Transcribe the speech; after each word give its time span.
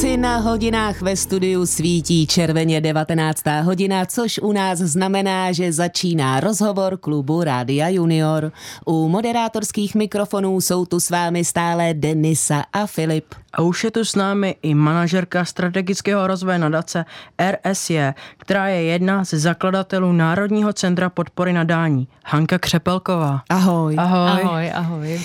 Kluci 0.00 0.16
na 0.16 0.36
hodinách 0.36 1.02
ve 1.02 1.16
studiu 1.16 1.66
svítí 1.66 2.26
červeně 2.26 2.80
19. 2.80 3.42
hodina, 3.62 4.06
což 4.06 4.38
u 4.42 4.52
nás 4.52 4.78
znamená, 4.78 5.52
že 5.52 5.72
začíná 5.72 6.40
rozhovor 6.40 6.96
klubu 6.96 7.44
Rádia 7.44 7.88
Junior. 7.88 8.52
U 8.84 9.08
moderátorských 9.08 9.94
mikrofonů 9.94 10.60
jsou 10.60 10.84
tu 10.84 11.00
s 11.00 11.10
vámi 11.10 11.44
stále 11.44 11.94
Denisa 11.94 12.64
a 12.72 12.86
Filip. 12.86 13.24
A 13.52 13.62
už 13.62 13.84
je 13.84 13.90
tu 13.90 14.04
s 14.04 14.14
námi 14.14 14.56
i 14.62 14.74
manažerka 14.74 15.44
strategického 15.44 16.26
rozvoje 16.26 16.58
nadace 16.58 17.04
RSJ, 17.50 18.00
která 18.38 18.68
je 18.68 18.82
jedna 18.82 19.24
ze 19.24 19.38
zakladatelů 19.38 20.12
Národního 20.12 20.72
centra 20.72 21.10
podpory 21.10 21.52
nadání, 21.52 22.08
Hanka 22.24 22.58
Křepelková. 22.58 23.42
Ahoj. 23.48 23.94
Ahoj. 23.98 24.42
Ahoj, 24.42 24.70
ahoj. 24.74 25.20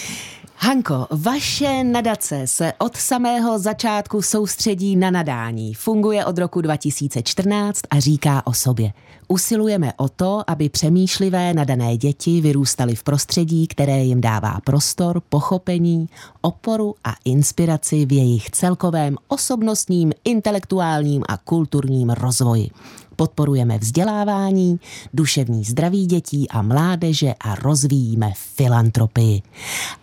Hanko, 0.57 1.07
vaše 1.11 1.83
nadace 1.83 2.47
se 2.47 2.73
od 2.77 2.95
samého 2.95 3.59
začátku 3.59 4.21
soustředí 4.21 4.95
na 4.95 5.11
nadání. 5.11 5.73
Funguje 5.73 6.25
od 6.25 6.37
roku 6.37 6.61
2014 6.61 7.81
a 7.89 7.99
říká 7.99 8.47
o 8.47 8.53
sobě. 8.53 8.93
Usilujeme 9.27 9.93
o 9.97 10.09
to, 10.09 10.43
aby 10.47 10.69
přemýšlivé 10.69 11.53
nadané 11.53 11.97
děti 11.97 12.41
vyrůstaly 12.41 12.95
v 12.95 13.03
prostředí, 13.03 13.67
které 13.67 14.03
jim 14.03 14.21
dává 14.21 14.59
prostor, 14.63 15.21
pochopení, 15.29 16.09
oporu 16.41 16.95
a 17.03 17.13
inspiraci 17.25 18.05
v 18.05 18.11
jejich 18.11 18.51
celkovém 18.51 19.17
osobnostním, 19.27 20.11
intelektuálním 20.23 21.23
a 21.27 21.37
kulturním 21.37 22.09
rozvoji. 22.09 22.69
Podporujeme 23.15 23.77
vzdělávání, 23.77 24.79
duševní 25.13 25.63
zdraví 25.63 26.05
dětí 26.05 26.49
a 26.49 26.61
mládeže 26.61 27.33
a 27.39 27.55
rozvíjíme 27.55 28.31
filantropii. 28.35 29.41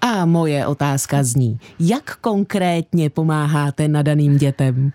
A 0.00 0.24
moje 0.24 0.66
otázka 0.66 1.22
zní, 1.22 1.58
jak 1.80 2.16
konkrétně 2.16 3.10
pomáháte 3.10 3.88
nadaným 3.88 4.36
dětem? 4.36 4.92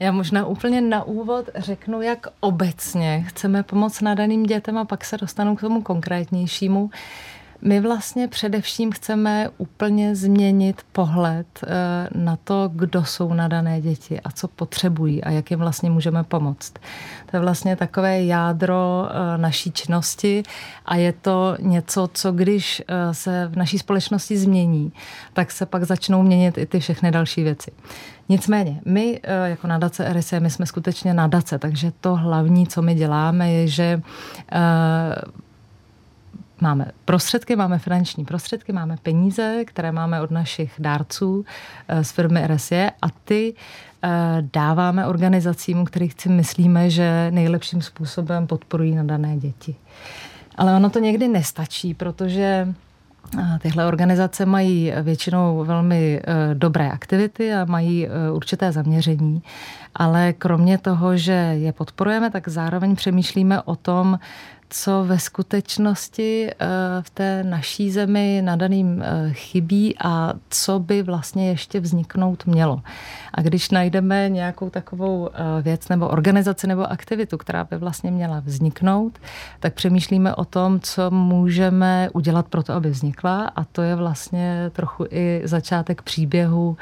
Já 0.00 0.12
možná 0.12 0.46
úplně 0.46 0.80
na 0.80 1.04
úvod 1.04 1.46
řeknu, 1.56 2.02
jak 2.02 2.26
obecně 2.40 3.24
chceme 3.28 3.62
pomoct 3.62 4.00
nadaným 4.00 4.42
dětem 4.42 4.78
a 4.78 4.84
pak 4.84 5.04
se 5.04 5.16
dostanu 5.16 5.56
k 5.56 5.60
tomu 5.60 5.82
konkrétnějšímu. 5.82 6.90
My 7.62 7.80
vlastně 7.80 8.28
především 8.28 8.92
chceme 8.92 9.48
úplně 9.58 10.16
změnit 10.16 10.82
pohled 10.92 11.46
eh, 11.62 12.08
na 12.14 12.36
to, 12.44 12.70
kdo 12.74 13.04
jsou 13.04 13.34
nadané 13.34 13.80
děti 13.80 14.20
a 14.20 14.30
co 14.30 14.48
potřebují 14.48 15.24
a 15.24 15.30
jak 15.30 15.50
jim 15.50 15.60
vlastně 15.60 15.90
můžeme 15.90 16.24
pomoct. 16.24 16.72
To 17.30 17.36
je 17.36 17.40
vlastně 17.40 17.76
takové 17.76 18.22
jádro 18.22 19.08
eh, 19.08 19.38
naší 19.38 19.70
činnosti 19.70 20.42
a 20.86 20.96
je 20.96 21.12
to 21.12 21.56
něco, 21.60 22.10
co 22.12 22.32
když 22.32 22.82
eh, 22.88 23.14
se 23.14 23.48
v 23.52 23.56
naší 23.56 23.78
společnosti 23.78 24.38
změní, 24.38 24.92
tak 25.32 25.50
se 25.50 25.66
pak 25.66 25.84
začnou 25.84 26.22
měnit 26.22 26.58
i 26.58 26.66
ty 26.66 26.80
všechny 26.80 27.10
další 27.10 27.42
věci. 27.42 27.70
Nicméně, 28.28 28.80
my 28.84 29.20
jako 29.44 29.66
nadace 29.66 30.12
RSE, 30.12 30.40
my 30.40 30.50
jsme 30.50 30.66
skutečně 30.66 31.14
nadace, 31.14 31.58
takže 31.58 31.92
to 32.00 32.16
hlavní, 32.16 32.66
co 32.66 32.82
my 32.82 32.94
děláme, 32.94 33.52
je, 33.52 33.68
že 33.68 34.02
máme 36.60 36.86
prostředky, 37.04 37.56
máme 37.56 37.78
finanční 37.78 38.24
prostředky, 38.24 38.72
máme 38.72 38.96
peníze, 39.02 39.64
které 39.64 39.92
máme 39.92 40.20
od 40.20 40.30
našich 40.30 40.74
dárců 40.78 41.44
eh, 41.88 42.04
z 42.04 42.10
firmy 42.10 42.46
RSE 42.46 42.90
a 43.02 43.06
ty 43.24 43.54
eh, 44.02 44.08
dáváme 44.52 45.06
organizacím, 45.06 45.84
kterých 45.84 46.14
si 46.18 46.28
myslíme, 46.28 46.90
že 46.90 47.30
nejlepším 47.30 47.82
způsobem 47.82 48.46
podporují 48.46 48.94
nadané 48.94 49.36
děti. 49.36 49.74
Ale 50.56 50.76
ono 50.76 50.90
to 50.90 50.98
někdy 50.98 51.28
nestačí, 51.28 51.94
protože 51.94 52.68
eh, 53.38 53.58
Tyhle 53.62 53.86
organizace 53.86 54.46
mají 54.46 54.92
většinou 55.02 55.64
velmi 55.64 56.22
dobré 56.54 56.90
aktivity 56.90 57.54
a 57.54 57.64
mají 57.64 58.08
určité 58.32 58.72
zaměření, 58.72 59.42
ale 59.94 60.32
kromě 60.32 60.78
toho, 60.78 61.16
že 61.16 61.32
je 61.32 61.72
podporujeme, 61.72 62.30
tak 62.30 62.48
zároveň 62.48 62.96
přemýšlíme 62.96 63.62
o 63.62 63.76
tom, 63.76 64.18
co 64.70 65.04
ve 65.04 65.18
skutečnosti 65.18 66.50
eh, 66.50 66.66
v 67.00 67.10
té 67.10 67.44
naší 67.44 67.90
zemi 67.90 68.42
nadaným 68.44 69.02
eh, 69.02 69.32
chybí 69.32 69.94
a 70.04 70.32
co 70.50 70.78
by 70.78 71.02
vlastně 71.02 71.48
ještě 71.48 71.80
vzniknout 71.80 72.46
mělo. 72.46 72.82
A 73.34 73.42
když 73.42 73.70
najdeme 73.70 74.28
nějakou 74.28 74.70
takovou 74.70 75.28
eh, 75.28 75.62
věc 75.62 75.88
nebo 75.88 76.08
organizaci 76.08 76.66
nebo 76.66 76.90
aktivitu, 76.90 77.38
která 77.38 77.64
by 77.64 77.76
vlastně 77.76 78.10
měla 78.10 78.40
vzniknout, 78.40 79.18
tak 79.60 79.74
přemýšlíme 79.74 80.34
o 80.34 80.44
tom, 80.44 80.80
co 80.80 81.10
můžeme 81.10 82.08
udělat 82.12 82.48
pro 82.48 82.62
to, 82.62 82.72
aby 82.72 82.90
vznikla 82.90 83.52
a 83.56 83.64
to 83.64 83.82
je 83.82 83.94
vlastně 83.96 84.70
trochu 84.72 85.06
i 85.10 85.42
začátek 85.44 86.02
příběhu 86.02 86.76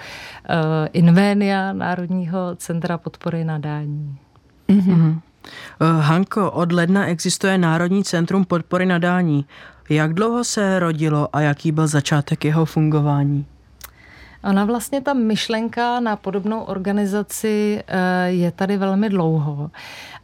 Invénia, 0.93 1.73
Národního 1.73 2.57
centra 2.57 2.99
podpory 2.99 3.45
nadání. 3.45 4.19
Mm-hmm. 4.69 5.21
Eh, 5.81 6.03
Hanko, 6.03 6.51
od 6.51 6.73
ledna 6.73 7.07
existuje 7.07 7.59
Národní 7.59 8.05
centrum 8.05 8.45
podpory 8.45 8.87
nadání. 8.87 9.47
Jak 9.89 10.15
dlouho 10.15 10.45
se 10.45 10.79
rodilo 10.79 11.29
a 11.33 11.41
jaký 11.41 11.73
byl 11.73 11.87
začátek 11.87 12.45
jeho 12.45 12.65
fungování? 12.65 13.47
Ona 14.45 14.65
vlastně 14.65 15.01
ta 15.01 15.13
myšlenka 15.13 16.01
na 16.01 16.17
podobnou 16.17 16.61
organizaci 16.61 17.83
eh, 17.87 18.27
je 18.27 18.51
tady 18.51 18.77
velmi 18.77 19.09
dlouho. 19.09 19.71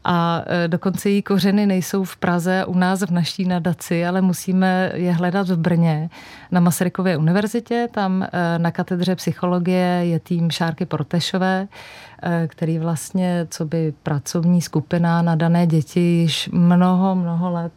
A 0.04 0.42
eh, 0.46 0.68
dokonce 0.68 1.10
její 1.10 1.22
kořeny 1.22 1.66
nejsou 1.66 2.04
v 2.04 2.16
Praze 2.16 2.64
u 2.64 2.74
nás 2.74 3.00
v 3.00 3.10
naší 3.10 3.44
nadaci, 3.44 4.06
ale 4.06 4.20
musíme 4.20 4.92
je 4.94 5.12
hledat 5.12 5.48
v 5.48 5.56
Brně 5.56 6.10
na 6.50 6.60
Masarykově 6.60 7.16
univerzitě. 7.16 7.88
Tam 7.92 8.26
na 8.58 8.70
katedře 8.70 9.14
psychologie 9.14 10.00
je 10.02 10.20
tým 10.20 10.50
Šárky 10.50 10.86
Protešové, 10.86 11.68
který 12.46 12.78
vlastně, 12.78 13.46
co 13.50 13.64
by 13.64 13.94
pracovní 14.02 14.62
skupina 14.62 15.22
na 15.22 15.34
dané 15.34 15.66
děti 15.66 16.00
již 16.00 16.48
mnoho, 16.52 17.14
mnoho 17.14 17.50
let 17.50 17.72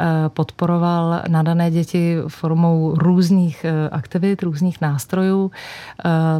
eh, 0.00 0.04
podporoval 0.28 1.22
na 1.28 1.42
dané 1.42 1.70
děti 1.70 2.16
formou 2.28 2.94
různých 2.94 3.64
eh, 3.64 3.88
aktivit, 3.88 4.42
různých 4.42 4.80
nástrojů. 4.80 5.50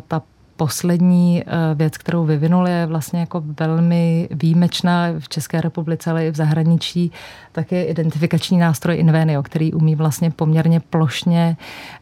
Ta 0.08 0.22
poslední 0.56 1.42
eh, 1.46 1.74
věc, 1.74 1.98
kterou 1.98 2.24
vyvinuli, 2.24 2.70
je 2.70 2.86
vlastně 2.86 3.20
jako 3.20 3.42
velmi 3.60 4.28
výjimečná 4.30 5.06
v 5.18 5.28
České 5.28 5.60
republice, 5.60 6.10
ale 6.10 6.26
i 6.26 6.30
v 6.30 6.36
zahraničí, 6.36 7.12
tak 7.52 7.72
je 7.72 7.84
identifikační 7.84 8.58
nástroj 8.58 8.96
Invenio, 8.96 9.42
který 9.42 9.72
umí 9.72 9.94
vlastně 9.94 10.30
poměrně 10.30 10.80
plošně 10.80 11.56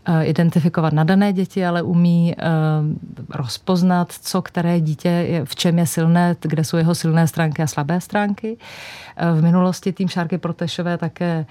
eh, 0.06 0.24
identifikovat 0.24 0.92
nadané 0.92 1.32
děti, 1.32 1.66
ale 1.66 1.82
umí 1.82 2.34
eh, 2.38 2.44
rozpoznat, 3.30 4.12
co 4.12 4.42
které 4.42 4.80
dítě 4.80 5.08
je, 5.08 5.44
v 5.44 5.56
čem 5.56 5.78
je 5.78 5.86
silné, 5.86 6.36
kde 6.40 6.64
jsou 6.64 6.76
jeho 6.76 6.94
silné 6.94 7.28
stránky 7.28 7.62
a 7.62 7.66
slabé 7.66 8.00
stránky. 8.00 8.56
V 9.34 9.42
minulosti 9.42 9.92
tým 9.92 10.08
Šárky 10.08 10.38
Protešové 10.38 10.98
také 10.98 11.46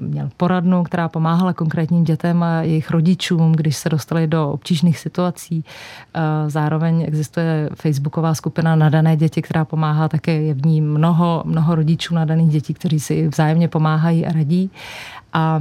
měl 0.00 0.30
poradnu, 0.36 0.84
která 0.84 1.08
pomáhala 1.08 1.52
konkrétním 1.52 2.04
dětem 2.04 2.42
a 2.42 2.62
jejich 2.62 2.90
rodičům, 2.90 3.52
když 3.52 3.76
se 3.76 3.88
dostali 3.88 4.26
do 4.26 4.50
obtížných 4.50 4.98
situací. 4.98 5.64
Eh, 6.14 6.50
zároveň 6.50 7.04
existuje 7.08 7.70
facebooková 7.74 8.34
skupina 8.34 8.76
Nadané 8.76 9.16
děti, 9.16 9.42
která 9.42 9.64
pomáhá 9.64 10.08
také, 10.08 10.32
je 10.32 10.54
v 10.54 10.66
ní 10.66 10.80
mnoho, 10.80 11.42
mnoho 11.46 11.74
rodičů 11.74 12.14
nadaných 12.14 12.50
dětí, 12.50 12.74
kteří 12.74 13.00
si 13.00 13.28
vzájemně 13.28 13.68
pomáhají 13.68 14.26
a 14.26 14.32
radí. 14.32 14.70
A 15.32 15.60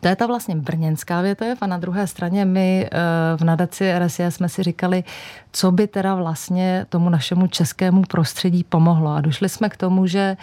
to 0.00 0.08
je 0.08 0.16
ta 0.16 0.26
vlastně 0.26 0.56
brněnská 0.56 1.20
větev 1.20 1.58
a 1.60 1.66
na 1.66 1.78
druhé 1.78 2.06
straně 2.06 2.44
my 2.44 2.88
eh, 2.92 2.98
v 3.36 3.44
nadaci 3.44 3.98
RSI 3.98 4.30
jsme 4.30 4.48
si 4.48 4.62
říkali, 4.62 5.04
co 5.56 5.72
by 5.72 5.86
teda 5.86 6.14
vlastně 6.14 6.86
tomu 6.88 7.10
našemu 7.10 7.46
českému 7.46 8.02
prostředí 8.02 8.64
pomohlo. 8.64 9.10
A 9.10 9.20
došli 9.20 9.48
jsme 9.48 9.68
k 9.68 9.76
tomu, 9.76 10.06
že 10.06 10.36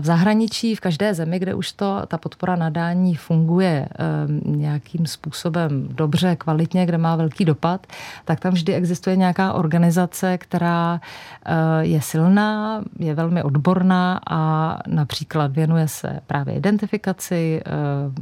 v 0.00 0.04
zahraničí, 0.04 0.74
v 0.74 0.80
každé 0.80 1.14
zemi, 1.14 1.38
kde 1.38 1.54
už 1.54 1.72
to, 1.72 2.02
ta 2.06 2.18
podpora 2.18 2.56
nadání 2.56 3.14
funguje 3.14 3.88
ehm, 3.98 4.40
nějakým 4.44 5.06
způsobem 5.06 5.88
dobře, 5.90 6.36
kvalitně, 6.36 6.86
kde 6.86 6.98
má 6.98 7.16
velký 7.16 7.44
dopad, 7.44 7.86
tak 8.24 8.40
tam 8.40 8.52
vždy 8.52 8.74
existuje 8.74 9.16
nějaká 9.16 9.52
organizace, 9.52 10.38
která 10.38 11.00
eh, 11.46 11.52
je 11.80 12.02
silná, 12.02 12.82
je 12.98 13.14
velmi 13.14 13.42
odborná 13.42 14.20
a 14.30 14.78
například 14.86 15.52
věnuje 15.52 15.88
se 15.88 16.20
právě 16.26 16.54
identifikaci, 16.54 17.62
eh, 17.66 17.70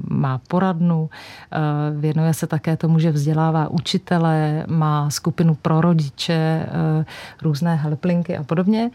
má 0.09 0.41
poradnu, 0.49 1.11
eh, 1.53 1.59
věnuje 2.01 2.35
se 2.35 2.47
také 2.47 2.77
tomu, 2.77 2.99
že 2.99 3.11
vzdělává 3.11 3.69
učitele, 3.69 4.65
má 4.69 5.11
skupinu 5.11 5.55
pro 5.55 5.81
rodiče, 5.99 6.67
různé 7.43 7.77
helplinky 7.77 8.37
a 8.37 8.43
podobně. 8.43 8.91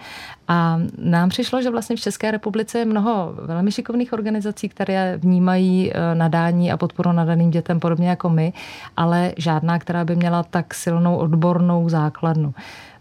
A 0.47 0.79
nám 0.97 1.29
přišlo, 1.29 1.61
že 1.61 1.69
vlastně 1.69 1.95
v 1.95 1.99
České 1.99 2.31
republice 2.31 2.79
je 2.79 2.85
mnoho 2.85 3.33
velmi 3.41 3.71
šikovných 3.71 4.13
organizací, 4.13 4.69
které 4.69 5.17
vnímají 5.17 5.91
eh, 5.91 6.15
nadání 6.15 6.71
a 6.71 6.77
podporu 6.77 7.11
nadaným 7.11 7.51
dětem 7.51 7.79
podobně 7.79 8.09
jako 8.09 8.29
my, 8.29 8.53
ale 8.97 9.33
žádná, 9.37 9.79
která 9.79 10.05
by 10.05 10.15
měla 10.15 10.43
tak 10.43 10.73
silnou 10.73 11.15
odbornou 11.15 11.89
základnu. 11.89 12.53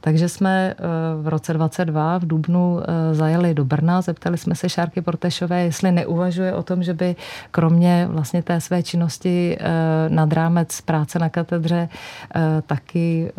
Takže 0.05 0.29
jsme 0.29 0.75
v 1.21 1.29
roce 1.29 1.55
22 1.55 2.19
v 2.19 2.27
Dubnu 2.27 2.81
zajeli 3.13 3.55
do 3.55 3.65
Brna, 3.65 4.01
zeptali 4.01 4.39
jsme 4.39 4.55
se 4.55 4.69
Šárky 4.69 5.01
Portešové, 5.03 5.63
jestli 5.63 5.93
neuvažuje 5.93 6.55
o 6.55 6.63
tom, 6.63 6.83
že 6.83 6.95
by 6.95 7.17
kromě 7.51 8.09
vlastně 8.11 8.43
té 8.43 8.61
své 8.61 8.83
činnosti 8.83 9.59
nad 10.09 10.33
rámec 10.33 10.81
práce 10.81 11.19
na 11.19 11.29
katedře 11.29 11.89
taky 12.67 13.33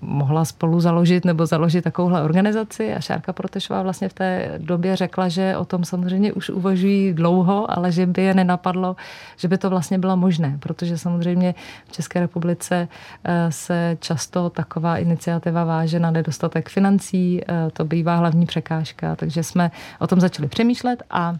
mohla 0.00 0.44
spolu 0.44 0.80
založit 0.80 1.24
nebo 1.24 1.46
založit 1.46 1.82
takovouhle 1.82 2.22
organizaci. 2.22 2.94
A 2.94 3.00
Šárka 3.00 3.32
Protešová 3.32 3.82
vlastně 3.82 4.08
v 4.08 4.12
té 4.12 4.52
době 4.58 4.96
řekla, 4.96 5.28
že 5.28 5.56
o 5.56 5.64
tom 5.64 5.84
samozřejmě 5.84 6.32
už 6.32 6.50
uvažují 6.50 7.12
dlouho, 7.12 7.78
ale 7.78 7.92
že 7.92 8.06
by 8.06 8.22
je 8.22 8.34
nenapadlo, 8.34 8.96
že 9.36 9.48
by 9.48 9.58
to 9.58 9.70
vlastně 9.70 9.98
bylo 9.98 10.16
možné, 10.16 10.56
protože 10.60 10.98
samozřejmě 10.98 11.54
v 11.88 11.92
České 11.92 12.20
republice 12.20 12.88
eh, 13.24 13.46
se 13.50 13.96
často 14.00 14.50
taková 14.50 14.96
iniciativa 14.98 15.64
váže 15.64 16.00
na 16.02 16.10
nedostatek 16.10 16.68
financí, 16.68 17.40
eh, 17.40 17.70
to 17.72 17.84
bývá 17.84 18.16
hlavní 18.16 18.46
překážka, 18.46 19.16
takže 19.16 19.42
jsme 19.42 19.70
o 19.98 20.06
tom 20.06 20.20
začali 20.20 20.48
přemýšlet 20.48 21.02
a 21.10 21.36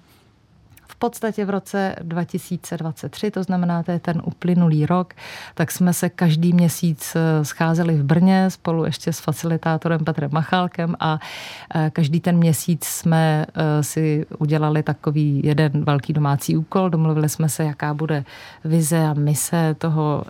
podstatě 1.03 1.45
v 1.45 1.51
roce 1.51 1.97
2023, 2.03 3.31
to 3.31 3.43
znamená, 3.43 3.83
to 3.83 3.91
je 3.91 3.99
ten 3.99 4.23
uplynulý 4.25 4.87
rok, 4.87 5.15
tak 5.55 5.71
jsme 5.71 5.93
se 5.93 6.09
každý 6.09 6.53
měsíc 6.53 7.17
eh, 7.17 7.45
scházeli 7.45 7.95
v 7.95 8.05
Brně 8.05 8.51
spolu 8.51 8.85
ještě 8.85 9.13
s 9.13 9.21
facilitátorem 9.21 10.05
Petrem 10.05 10.31
Machálkem 10.33 10.95
a 11.01 11.19
eh, 11.75 11.91
každý 11.91 12.21
ten 12.21 12.37
měsíc 12.37 12.85
jsme 12.85 13.47
eh, 13.47 13.83
si 13.83 14.27
udělali 14.39 14.83
takový 14.83 15.41
jeden 15.45 15.85
velký 15.85 16.13
domácí 16.13 16.57
úkol, 16.57 16.91
domluvili 16.91 17.29
jsme 17.29 17.49
se, 17.49 17.65
jaká 17.65 17.95
bude 17.95 18.25
vize 18.65 18.99
a 18.99 19.15
mise 19.15 19.75
toho, 19.79 20.25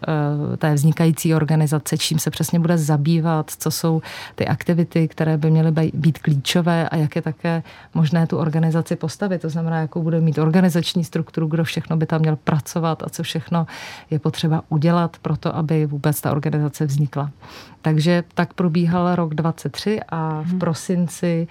té 0.58 0.74
vznikající 0.74 1.34
organizace, 1.34 1.98
čím 1.98 2.18
se 2.18 2.30
přesně 2.30 2.60
bude 2.60 2.78
zabývat, 2.78 3.50
co 3.58 3.70
jsou 3.70 4.02
ty 4.34 4.46
aktivity, 4.46 5.08
které 5.08 5.36
by 5.36 5.50
měly 5.50 5.70
být 5.92 6.18
klíčové 6.18 6.88
a 6.88 6.96
jak 6.96 7.16
je 7.16 7.22
také 7.22 7.62
možné 7.94 8.26
tu 8.26 8.36
organizaci 8.38 8.96
postavit, 8.96 9.42
to 9.42 9.48
znamená, 9.48 9.80
jakou 9.80 10.02
bude 10.02 10.20
mít 10.20 10.38
organizaci 10.38 10.61
organizační 10.62 11.04
strukturu, 11.04 11.46
kdo 11.46 11.64
všechno 11.64 11.96
by 11.96 12.06
tam 12.06 12.20
měl 12.20 12.36
pracovat 12.36 13.02
a 13.02 13.08
co 13.08 13.22
všechno 13.22 13.66
je 14.10 14.18
potřeba 14.18 14.62
udělat 14.68 15.16
pro 15.22 15.36
to, 15.36 15.56
aby 15.56 15.86
vůbec 15.86 16.20
ta 16.20 16.30
organizace 16.30 16.86
vznikla. 16.86 17.30
Takže 17.82 18.24
tak 18.34 18.54
probíhal 18.54 19.14
rok 19.14 19.34
23 19.34 20.00
a 20.08 20.42
v 20.42 20.46
mhm. 20.46 20.58
prosinci 20.58 21.48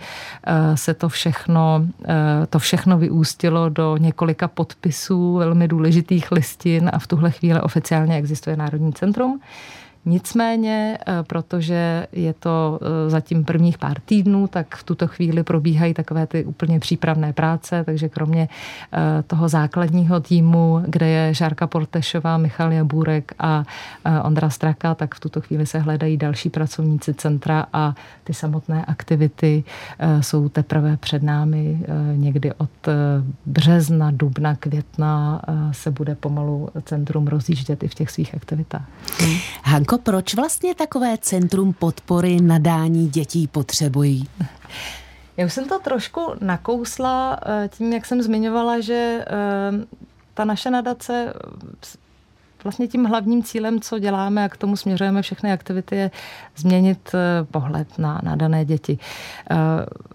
eh, 0.48 0.78
se 0.78 0.94
to 0.94 1.10
všechno, 1.10 1.86
eh, 2.06 2.48
to 2.50 2.60
všechno 2.60 2.98
vyústilo 2.98 3.70
do 3.70 3.98
několika 3.98 4.48
podpisů 4.48 5.36
velmi 5.36 5.68
důležitých 5.68 6.32
listin 6.32 6.90
a 6.94 7.00
v 7.00 7.08
tuhle 7.08 7.32
chvíli 7.32 7.62
oficiálně 7.62 8.16
existuje 8.16 8.56
Národní 8.56 8.94
centrum. 8.94 9.42
Nicméně, 10.06 10.98
eh, 11.08 11.24
protože 11.24 12.08
je 12.12 12.34
to 12.34 12.80
eh, 12.82 13.10
zatím 13.10 13.46
prvních 13.46 13.78
pár 13.78 14.00
týdnů, 14.00 14.48
tak 14.48 14.76
v 14.76 14.84
tuto 14.84 15.08
chvíli 15.08 15.44
probíhají 15.44 15.94
takové 15.94 16.28
ty 16.28 16.46
úplně 16.46 16.80
přípravné 16.80 17.34
práce, 17.34 17.84
takže 17.84 18.10
kromě 18.10 18.50
eh, 18.94 19.24
toho 19.28 19.50
základního 19.50 20.20
týmu, 20.20 20.84
kde 20.88 21.08
je 21.08 21.34
Žárka 21.34 21.68
Portešová, 21.68 22.38
Michal 22.38 22.72
Jabůrek 22.72 23.34
a 23.40 23.64
Ondra 24.24 24.50
Straka, 24.50 24.96
tak 24.96 25.16
v 25.16 25.20
tuto 25.20 25.42
chvíli 25.42 25.66
se 25.66 25.80
hledají 25.80 26.18
další 26.18 26.50
pracovníci 26.50 27.14
centra 27.14 27.66
a 27.74 27.96
ty 28.24 28.34
samotné 28.34 28.86
aktivity 28.86 29.64
jsou 30.22 30.50
teprve 30.50 30.98
před 30.98 31.24
námi. 31.24 31.80
Někdy 32.16 32.54
od 32.54 32.70
března, 33.46 34.12
dubna, 34.12 34.56
května 34.56 35.42
se 35.72 35.92
bude 35.92 36.16
pomalu 36.16 36.70
centrum 36.84 37.28
rozjíždět 37.28 37.84
i 37.84 37.88
v 37.88 37.94
těch 37.94 38.10
svých 38.10 38.36
aktivitách. 38.36 38.86
Hanko, 39.64 39.91
Hanko, 39.92 40.04
proč 40.04 40.36
vlastně 40.36 40.76
takové 40.76 41.18
centrum 41.18 41.74
podpory 41.74 42.42
nadání 42.42 43.10
dětí 43.10 43.48
potřebují? 43.48 44.28
Já 45.38 45.46
už 45.46 45.54
jsem 45.54 45.68
to 45.68 45.80
trošku 45.80 46.34
nakousla 46.42 47.40
eh, 47.46 47.70
tím, 47.78 47.94
jak 47.94 48.06
jsem 48.06 48.22
zmiňovala, 48.22 48.80
že 48.80 49.26
eh, 49.28 49.28
ta 50.34 50.46
naše 50.46 50.70
nadace 50.70 51.34
vlastně 52.64 52.88
tím 52.88 53.06
hlavním 53.06 53.44
cílem, 53.44 53.82
co 53.82 54.00
děláme 54.00 54.46
a 54.46 54.50
k 54.50 54.58
tomu 54.58 54.76
směřujeme 54.76 55.22
všechny 55.22 55.52
aktivity, 55.52 55.96
je 55.96 56.12
změnit 56.56 57.12
eh, 57.14 57.46
pohled 57.52 58.00
na, 58.00 58.22
na 58.24 58.36
dané 58.36 58.66
děti. 58.66 58.98
Eh, 59.52 59.56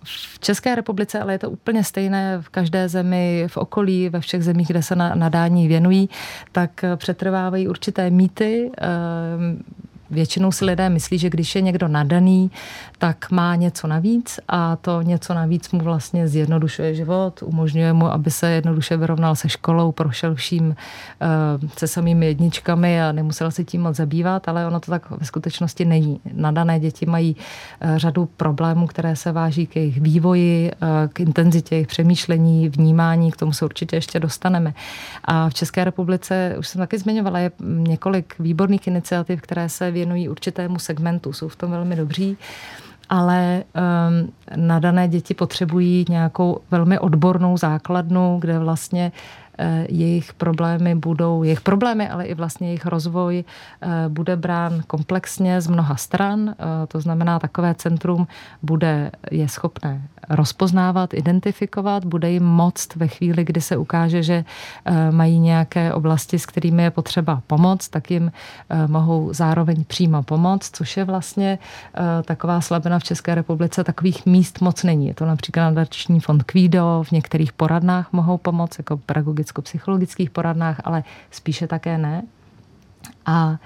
v 0.05 0.39
České 0.39 0.75
republice, 0.75 1.21
ale 1.21 1.35
je 1.35 1.39
to 1.39 1.51
úplně 1.51 1.85
stejné 1.85 2.39
v 2.41 2.49
každé 2.49 2.89
zemi, 2.89 3.47
v 3.49 3.57
okolí, 3.57 4.09
ve 4.09 4.21
všech 4.21 4.45
zemích, 4.45 4.69
kde 4.69 4.83
se 4.83 4.97
na 4.97 5.15
nadání 5.15 5.69
věnují, 5.69 6.09
tak 6.53 6.85
eh, 6.85 6.97
přetrvávají 6.97 7.69
určité 7.69 8.11
mýty, 8.11 8.71
Většinou 10.11 10.53
si 10.53 10.65
lidé 10.65 10.89
myslí, 10.89 11.19
že 11.19 11.31
když 11.31 11.55
je 11.55 11.63
někdo 11.63 11.89
nadaný, 11.89 12.51
tak 12.99 13.31
má 13.31 13.55
něco 13.55 13.87
navíc 13.87 14.41
a 14.49 14.77
to 14.77 15.03
něco 15.03 15.35
navíc 15.35 15.71
mu 15.71 15.81
vlastně 15.81 16.29
zjednodušuje 16.29 16.95
život, 16.95 17.43
umožňuje 17.43 17.93
mu, 17.93 18.07
aby 18.07 18.31
se 18.31 18.51
jednoduše 18.51 18.97
vyrovnal 18.97 19.37
se 19.37 19.49
školou, 19.49 19.93
prošel 19.93 20.35
vším 20.35 20.77
eh, 21.21 21.27
se 21.77 21.87
samými 21.87 22.27
jedničkami 22.27 23.03
a 23.03 23.13
nemusel 23.13 23.51
se 23.51 23.65
tím 23.65 23.83
moc 23.83 23.97
zabývat, 23.97 24.49
ale 24.49 24.67
ono 24.67 24.81
to 24.81 24.91
tak 24.91 25.11
ve 25.11 25.27
skutečnosti 25.27 25.85
není. 25.85 26.21
Nadané 26.33 26.81
děti 26.81 27.07
mají 27.07 27.37
eh, 27.81 27.99
řadu 27.99 28.29
problémů, 28.37 28.87
které 28.87 29.17
se 29.17 29.33
váží 29.33 29.67
k 29.67 29.77
jejich 29.77 30.01
vývoji, 30.01 30.71
eh, 30.71 31.09
k 31.13 31.21
intenzitě 31.21 31.75
jejich 31.75 31.89
přemýšlení, 31.89 32.69
vnímání, 32.69 33.33
k 33.33 33.37
tomu 33.37 33.53
se 33.53 33.65
určitě 33.65 33.97
ještě 33.97 34.21
dostaneme. 34.21 34.75
A 35.25 35.49
v 35.49 35.55
České 35.55 35.85
republice, 35.85 36.57
už 36.59 36.69
jsem 36.69 36.79
taky 36.79 36.99
zmiňovala, 36.99 37.39
je 37.39 37.51
několik 37.65 38.35
výborných 38.39 38.87
iniciativ, 38.87 39.41
které 39.41 39.69
se 39.69 39.91
věnují 39.97 40.29
určitému 40.29 40.79
segmentu, 40.79 41.33
jsou 41.33 41.49
v 41.49 41.57
tom 41.57 41.71
velmi 41.71 41.97
dobří 41.97 42.37
ale 43.09 43.65
um, 43.75 44.33
nadané 44.57 45.09
děti 45.09 45.35
potřebují 45.35 46.05
nějakou 46.09 46.61
velmi 46.71 46.99
odbornou 46.99 47.57
základnu, 47.57 48.39
kde 48.41 48.59
vlastně 48.59 49.13
jejich 49.89 50.35
problémy 50.35 50.95
budou, 50.95 51.43
jejich 51.43 51.61
problémy, 51.61 52.09
ale 52.09 52.25
i 52.25 52.35
vlastně 52.35 52.69
jejich 52.69 52.87
rozvoj 52.87 53.45
eh, 53.45 53.89
bude 54.09 54.37
brán 54.37 54.83
komplexně 54.87 55.61
z 55.61 55.67
mnoha 55.67 55.97
stran. 55.97 56.49
Eh, 56.49 56.87
to 56.87 57.01
znamená, 57.01 57.39
takové 57.39 57.75
centrum 57.75 58.27
bude, 58.63 59.11
je 59.31 59.49
schopné 59.49 60.03
rozpoznávat, 60.29 61.15
identifikovat, 61.15 62.05
bude 62.05 62.31
jim 62.31 62.45
moct 62.45 62.97
ve 62.97 63.09
chvíli, 63.09 63.45
kdy 63.45 63.61
se 63.61 63.77
ukáže, 63.77 64.23
že 64.23 64.45
mají 65.11 65.39
nějaké 65.39 65.93
oblasti, 65.93 66.39
s 66.39 66.47
kterými 66.47 66.83
je 66.83 66.91
potřeba 66.91 67.43
pomoct, 67.47 67.89
tak 67.89 68.11
jim 68.11 68.33
mohou 68.87 69.33
zároveň 69.33 69.85
přímo 69.85 70.23
pomoct, 70.23 70.77
což 70.77 70.97
je 70.97 71.05
vlastně 71.05 71.59
taková 72.25 72.61
slabina 72.61 72.99
v 72.99 73.05
České 73.05 73.35
republice. 73.35 73.85
Takových 73.85 74.27
míst 74.27 74.61
moc 74.61 74.83
není. 74.83 75.07
Je 75.07 75.15
to 75.15 75.27
například 75.27 75.65
nadační 75.65 76.21
fond 76.21 76.43
Kvído, 76.43 77.05
v 77.09 77.13
některých 77.13 77.53
poradnách 77.53 78.13
mohou 78.13 78.39
pomoct, 78.39 78.79
jako 78.79 78.97
pedagogické 78.97 79.46
psychologických 79.53 80.31
poradnách, 80.31 80.81
ale 80.85 81.05
spíše 81.31 81.67
také 81.67 81.99
ne. 81.99 82.23
A 83.27 83.59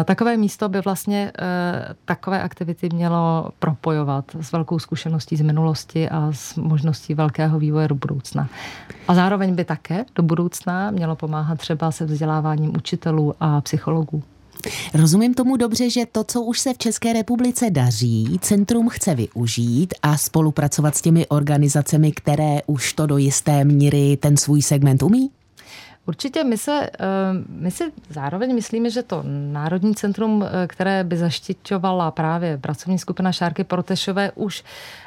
e, 0.00 0.04
takové 0.04 0.36
místo 0.36 0.68
by 0.68 0.80
vlastně 0.80 1.32
e, 1.38 1.94
takové 2.04 2.42
aktivity 2.42 2.88
mělo 2.92 3.50
propojovat 3.58 4.24
s 4.40 4.52
velkou 4.52 4.78
zkušeností 4.78 5.36
z 5.36 5.40
minulosti 5.40 6.08
a 6.08 6.28
s 6.32 6.56
možností 6.56 7.14
velkého 7.14 7.58
vývoje 7.58 7.88
do 7.88 7.94
budoucna. 7.94 8.48
A 9.08 9.14
zároveň 9.14 9.54
by 9.54 9.64
také 9.64 10.04
do 10.14 10.22
budoucna 10.22 10.90
mělo 10.90 11.16
pomáhat 11.16 11.58
třeba 11.58 11.90
se 11.90 12.04
vzděláváním 12.04 12.76
učitelů 12.76 13.34
a 13.40 13.60
psychologů. 13.60 14.22
Rozumím 14.94 15.34
tomu 15.34 15.56
dobře, 15.56 15.90
že 15.90 16.06
to, 16.12 16.24
co 16.24 16.42
už 16.42 16.60
se 16.60 16.74
v 16.74 16.78
České 16.78 17.12
republice 17.12 17.70
daří, 17.70 18.38
centrum 18.40 18.88
chce 18.88 19.14
využít 19.14 19.94
a 20.02 20.16
spolupracovat 20.16 20.96
s 20.96 21.02
těmi 21.02 21.26
organizacemi, 21.26 22.12
které 22.12 22.58
už 22.66 22.92
to 22.92 23.06
do 23.06 23.16
jisté 23.16 23.64
míry 23.64 24.18
ten 24.20 24.36
svůj 24.36 24.62
segment 24.62 25.02
umí? 25.02 25.30
Určitě 26.06 26.44
my, 26.44 26.58
se, 26.58 26.90
eh, 27.00 27.06
my 27.48 27.70
si 27.70 27.84
zároveň 28.08 28.54
myslíme, 28.54 28.90
že 28.90 29.02
to 29.02 29.22
Národní 29.52 29.94
centrum, 29.94 30.44
eh, 30.44 30.66
které 30.66 31.04
by 31.04 31.16
zaštiťovala 31.16 32.10
právě 32.10 32.58
pracovní 32.58 32.98
skupina 32.98 33.32
Šárky 33.32 33.64
Protešové, 33.64 34.32
už 34.34 34.64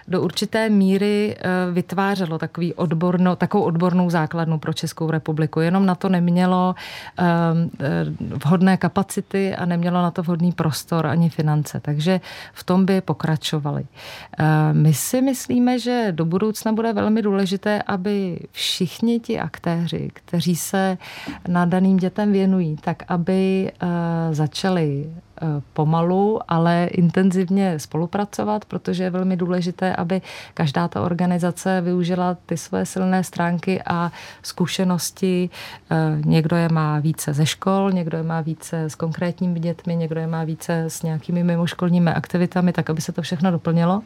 do 0.08 0.22
určité 0.22 0.70
míry 0.70 1.36
eh, 1.38 1.72
vytvářelo 1.72 2.38
takový 2.38 2.74
odborno, 2.74 3.36
takovou 3.36 3.64
odbornou 3.64 4.10
základnu 4.10 4.60
pro 4.60 4.74
Českou 4.74 5.12
republiku. 5.12 5.60
Jenom 5.60 5.86
na 5.86 5.96
to 5.96 6.10
nemělo 6.10 6.76
vhodné 8.46 8.78
kapacity 8.78 9.56
a 9.56 9.66
nemělo 9.66 10.02
na 10.02 10.12
to 10.12 10.24
vhodný 10.24 10.52
prostor 10.52 11.08
ani 11.08 11.30
finance. 11.30 11.80
Takže 11.80 12.22
v 12.54 12.64
tom 12.64 12.86
by 12.86 13.02
pokračovali. 13.02 13.86
My 14.72 14.94
si 14.94 15.22
myslíme, 15.22 15.80
že 15.80 16.08
do 16.12 16.26
budoucna 16.26 16.74
bude 16.74 16.94
velmi 16.94 17.22
důležité, 17.22 17.82
aby 17.82 18.40
všichni 18.52 19.20
ti 19.20 19.40
aktéři, 19.40 20.10
kteří 20.14 20.56
se 20.56 20.89
na 21.48 21.66
daným 21.66 21.98
dětem 21.98 22.32
věnují, 22.32 22.78
tak 22.82 23.04
aby 23.08 23.72
eh, 23.72 23.88
začali 24.32 25.10
pomalu, 25.74 26.40
ale 26.48 26.90
intenzivně 26.92 27.80
spolupracovat, 27.80 28.66
protože 28.66 29.04
je 29.04 29.10
velmi 29.10 29.38
důležité, 29.38 29.96
aby 29.96 30.22
každá 30.54 30.88
ta 30.88 31.02
organizace 31.02 31.82
využila 31.82 32.38
ty 32.46 32.58
své 32.58 32.86
silné 32.86 33.24
stránky 33.24 33.82
a 33.88 34.12
zkušenosti. 34.44 35.50
Někdo 36.26 36.56
je 36.56 36.70
má 36.70 37.00
více 37.00 37.34
ze 37.34 37.46
škol, 37.46 37.92
někdo 37.92 38.18
je 38.18 38.24
má 38.24 38.42
více 38.42 38.84
s 38.84 38.96
konkrétními 38.96 39.60
dětmi, 39.60 39.96
někdo 39.96 40.20
je 40.20 40.28
má 40.28 40.44
více 40.44 40.84
s 40.84 41.04
nějakými 41.04 41.44
mimoškolními 41.44 42.12
aktivitami, 42.12 42.74
tak 42.74 42.90
aby 42.90 43.02
se 43.02 43.12
to 43.12 43.22
všechno 43.22 43.52
doplnilo 43.52 44.02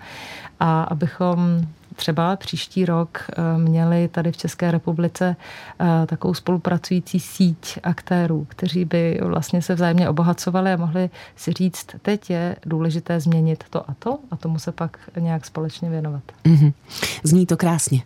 a 0.60 0.84
abychom 0.84 1.62
třeba 1.96 2.36
příští 2.36 2.86
rok 2.86 3.26
eh, 3.30 3.58
měli 3.58 4.08
tady 4.08 4.32
v 4.32 4.38
České 4.38 4.72
republice 4.72 5.36
eh, 5.80 6.06
takovou 6.06 6.34
spolupracující 6.34 7.20
síť 7.20 7.80
aktérů, 7.84 8.46
kteří 8.50 8.86
by 8.86 9.20
vlastně 9.24 9.62
se 9.62 9.76
vzájemně 9.76 10.10
obohacovali 10.10 10.72
a 10.72 10.78
mohli 10.78 11.10
si 11.36 11.54
říct, 11.54 11.88
teď 12.02 12.30
je 12.30 12.56
důležité 12.66 13.20
změnit 13.20 13.64
to 13.70 13.90
a 13.90 13.94
to 14.00 14.20
a 14.32 14.36
tomu 14.36 14.60
se 14.60 14.72
pak 14.72 14.98
nějak 15.20 15.46
společně 15.46 15.90
věnovat. 15.90 16.24
Mm-hmm. 16.46 16.74
Zní 17.24 17.46
to 17.46 17.58
krásně. 17.58 18.02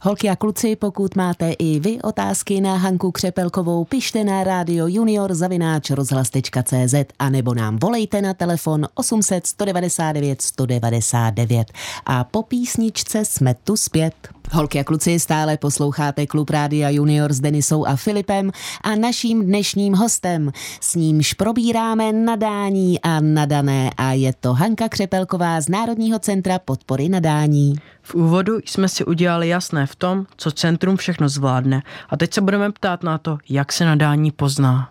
Holky 0.00 0.28
a 0.28 0.36
kluci, 0.36 0.76
pokud 0.76 1.16
máte 1.16 1.52
i 1.52 1.80
vy 1.80 1.98
otázky 2.02 2.60
na 2.60 2.76
Hanku 2.76 3.12
Křepelkovou, 3.12 3.84
pište 3.84 4.24
na 4.24 4.44
rádio 4.44 4.86
junior 4.86 5.34
zavináč 5.34 5.90
rozhlas.cz 5.90 6.94
a 7.18 7.30
nebo 7.30 7.54
nám 7.54 7.78
volejte 7.78 8.22
na 8.22 8.34
telefon 8.34 8.88
800 8.94 9.46
199 9.46 10.42
199 10.42 11.72
a 12.06 12.24
po 12.24 12.42
písničce 12.42 13.24
jsme 13.24 13.54
tu 13.54 13.76
zpět. 13.76 14.37
Holky 14.52 14.80
a 14.80 14.84
kluci, 14.84 15.20
stále 15.20 15.56
posloucháte 15.56 16.26
Klub 16.26 16.50
Rádia 16.50 16.90
Junior 16.90 17.32
s 17.32 17.40
Denisou 17.40 17.86
a 17.86 17.96
Filipem 17.96 18.50
a 18.82 18.94
naším 18.94 19.46
dnešním 19.46 19.94
hostem. 19.94 20.52
S 20.80 20.94
nímž 20.94 21.34
probíráme 21.34 22.12
nadání 22.12 23.00
a 23.00 23.20
nadané 23.20 23.90
a 23.96 24.12
je 24.12 24.32
to 24.40 24.54
Hanka 24.54 24.88
Křepelková 24.88 25.60
z 25.60 25.68
Národního 25.68 26.18
centra 26.18 26.58
podpory 26.58 27.08
nadání. 27.08 27.74
V 28.02 28.14
úvodu 28.14 28.58
jsme 28.64 28.88
si 28.88 29.04
udělali 29.04 29.48
jasné 29.48 29.86
v 29.86 29.96
tom, 29.96 30.26
co 30.36 30.50
centrum 30.50 30.96
všechno 30.96 31.28
zvládne 31.28 31.82
a 32.08 32.16
teď 32.16 32.34
se 32.34 32.40
budeme 32.40 32.72
ptát 32.72 33.02
na 33.02 33.18
to, 33.18 33.38
jak 33.48 33.72
se 33.72 33.84
nadání 33.84 34.30
pozná. 34.30 34.90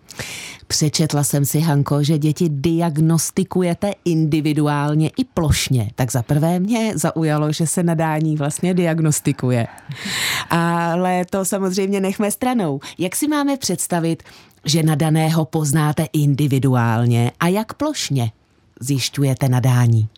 Přečetla 0.68 1.24
jsem 1.24 1.46
si, 1.46 1.60
Hanko, 1.60 2.04
že 2.04 2.18
děti 2.18 2.50
diagnostikujete 2.50 3.92
individuálně 4.06 5.10
i 5.18 5.24
plošně. 5.24 5.92
Tak 5.96 6.12
za 6.12 6.24
prvé 6.24 6.60
mě 6.60 6.92
zaujalo, 6.96 7.52
že 7.52 7.68
se 7.68 7.84
nadání 7.84 8.36
vlastně 8.36 8.74
diagnostikuje. 8.74 9.47
Ale 10.50 11.26
to 11.30 11.46
samozřejmě 11.46 12.00
nechme 12.00 12.32
stranou. 12.32 12.80
Jak 12.98 13.16
si 13.16 13.28
máme 13.28 13.58
představit, 13.58 14.24
že 14.66 14.84
nadaného 14.84 15.46
poznáte 15.46 16.08
individuálně 16.14 17.32
a 17.40 17.48
jak 17.48 17.74
plošně? 17.74 18.32
Zjišťujete 18.80 19.50
nadání? 19.50 20.10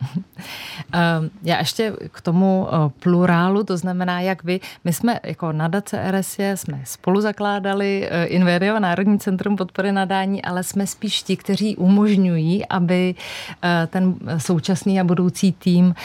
Ehm, 0.91 1.29
já 1.43 1.59
ještě 1.59 1.93
k 2.11 2.21
tomu 2.21 2.67
eh, 2.67 2.91
plurálu, 2.99 3.63
to 3.63 3.77
znamená, 3.77 4.21
jak 4.21 4.43
vy, 4.43 4.59
my 4.83 4.93
jsme 4.93 5.19
jako 5.23 5.51
nadace 5.51 6.11
RSJ, 6.11 6.51
jsme 6.55 6.81
spolu 6.83 7.21
zakládali 7.21 8.07
eh, 8.09 8.25
Inverio, 8.25 8.79
Národní 8.79 9.19
centrum 9.19 9.55
podpory 9.55 9.91
nadání, 9.91 10.41
ale 10.41 10.63
jsme 10.63 10.87
spíš 10.87 11.23
ti, 11.23 11.37
kteří 11.37 11.75
umožňují, 11.75 12.65
aby 12.65 13.15
eh, 13.63 13.87
ten 13.87 14.15
současný 14.37 14.99
a 14.99 15.03
budoucí 15.03 15.51
tým 15.51 15.95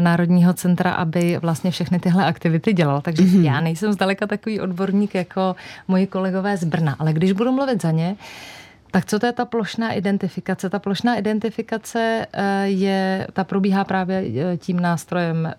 Národního 0.00 0.54
centra, 0.54 0.92
aby 0.92 1.38
vlastně 1.38 1.70
všechny 1.70 1.98
tyhle 1.98 2.24
aktivity 2.24 2.72
dělal. 2.72 3.00
Takže 3.00 3.22
mm-hmm. 3.22 3.44
já 3.44 3.60
nejsem 3.60 3.92
zdaleka 3.92 4.26
takový 4.26 4.60
odborník 4.60 5.14
jako 5.14 5.56
moji 5.88 6.06
kolegové 6.06 6.56
z 6.56 6.64
Brna, 6.64 6.96
ale 6.98 7.12
když 7.12 7.32
budu 7.32 7.52
mluvit 7.52 7.82
za 7.82 7.90
ně, 7.90 8.16
tak 8.90 9.04
co 9.04 9.18
to 9.18 9.26
je 9.26 9.32
ta 9.32 9.44
plošná 9.44 9.92
identifikace? 9.92 10.70
Ta 10.70 10.78
plošná 10.78 11.16
identifikace 11.16 12.26
eh, 12.32 12.64
je, 12.64 13.26
ta 13.32 13.44
probíhá 13.44 13.84
právě 13.84 14.24
eh, 14.26 14.56
tím 14.56 14.80
nástrojem 14.80 15.46
eh, 15.46 15.54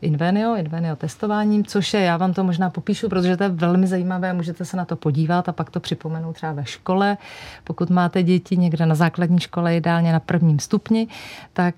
Invenio, 0.00 0.54
Invenio 0.54 0.96
testováním, 0.96 1.64
což 1.64 1.94
je, 1.94 2.00
já 2.00 2.16
vám 2.16 2.34
to 2.34 2.44
možná 2.44 2.70
popíšu, 2.70 3.08
protože 3.08 3.36
to 3.36 3.42
je 3.42 3.48
velmi 3.48 3.86
zajímavé, 3.86 4.32
můžete 4.32 4.64
se 4.64 4.76
na 4.76 4.84
to 4.84 4.96
podívat 4.96 5.48
a 5.48 5.52
pak 5.52 5.70
to 5.70 5.80
připomenout 5.80 6.32
třeba 6.32 6.52
ve 6.52 6.66
škole. 6.66 7.16
Pokud 7.64 7.90
máte 7.90 8.22
děti 8.22 8.56
někde 8.56 8.86
na 8.86 8.94
základní 8.94 9.40
škole, 9.40 9.76
ideálně 9.76 10.12
na 10.12 10.20
prvním 10.20 10.58
stupni, 10.58 11.08
tak 11.52 11.74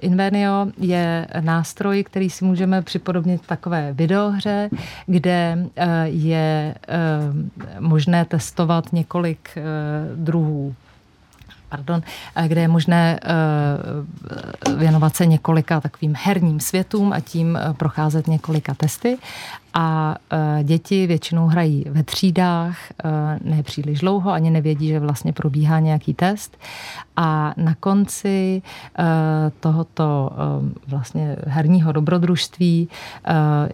Invenio 0.00 0.66
je 0.78 1.26
nástroj, 1.40 2.04
který 2.04 2.30
si 2.30 2.44
můžeme 2.44 2.82
připodobnit 2.82 3.46
takové 3.46 3.92
videohře, 3.92 4.70
kde 5.06 5.58
je 6.04 6.74
možné 7.78 8.24
testovat 8.24 8.92
několik 8.92 9.58
druhů 10.14 10.35
druhů 10.36 10.74
pardon, 11.68 12.02
kde 12.46 12.60
je 12.60 12.68
možné 12.68 13.20
eh, 13.22 14.76
věnovat 14.76 15.16
se 15.16 15.26
několika 15.26 15.80
takovým 15.80 16.14
herním 16.22 16.60
světům 16.60 17.12
a 17.12 17.20
tím 17.20 17.56
eh, 17.56 17.74
procházet 17.74 18.26
několika 18.26 18.74
testy 18.74 19.18
a 19.78 20.16
e, 20.32 20.64
děti 20.64 21.06
většinou 21.06 21.46
hrají 21.46 21.84
ve 21.90 22.02
třídách, 22.02 22.78
e, 22.90 23.38
ne 23.44 23.62
příliš 23.62 24.00
dlouho, 24.00 24.30
ani 24.30 24.50
nevědí, 24.50 24.88
že 24.88 25.00
vlastně 25.00 25.32
probíhá 25.32 25.80
nějaký 25.80 26.14
test 26.14 26.56
a 27.16 27.54
na 27.56 27.74
konci 27.74 28.62
e, 28.98 29.02
tohoto 29.60 30.30
vlastně 30.88 31.36
herního 31.46 31.92
dobrodružství 31.92 32.88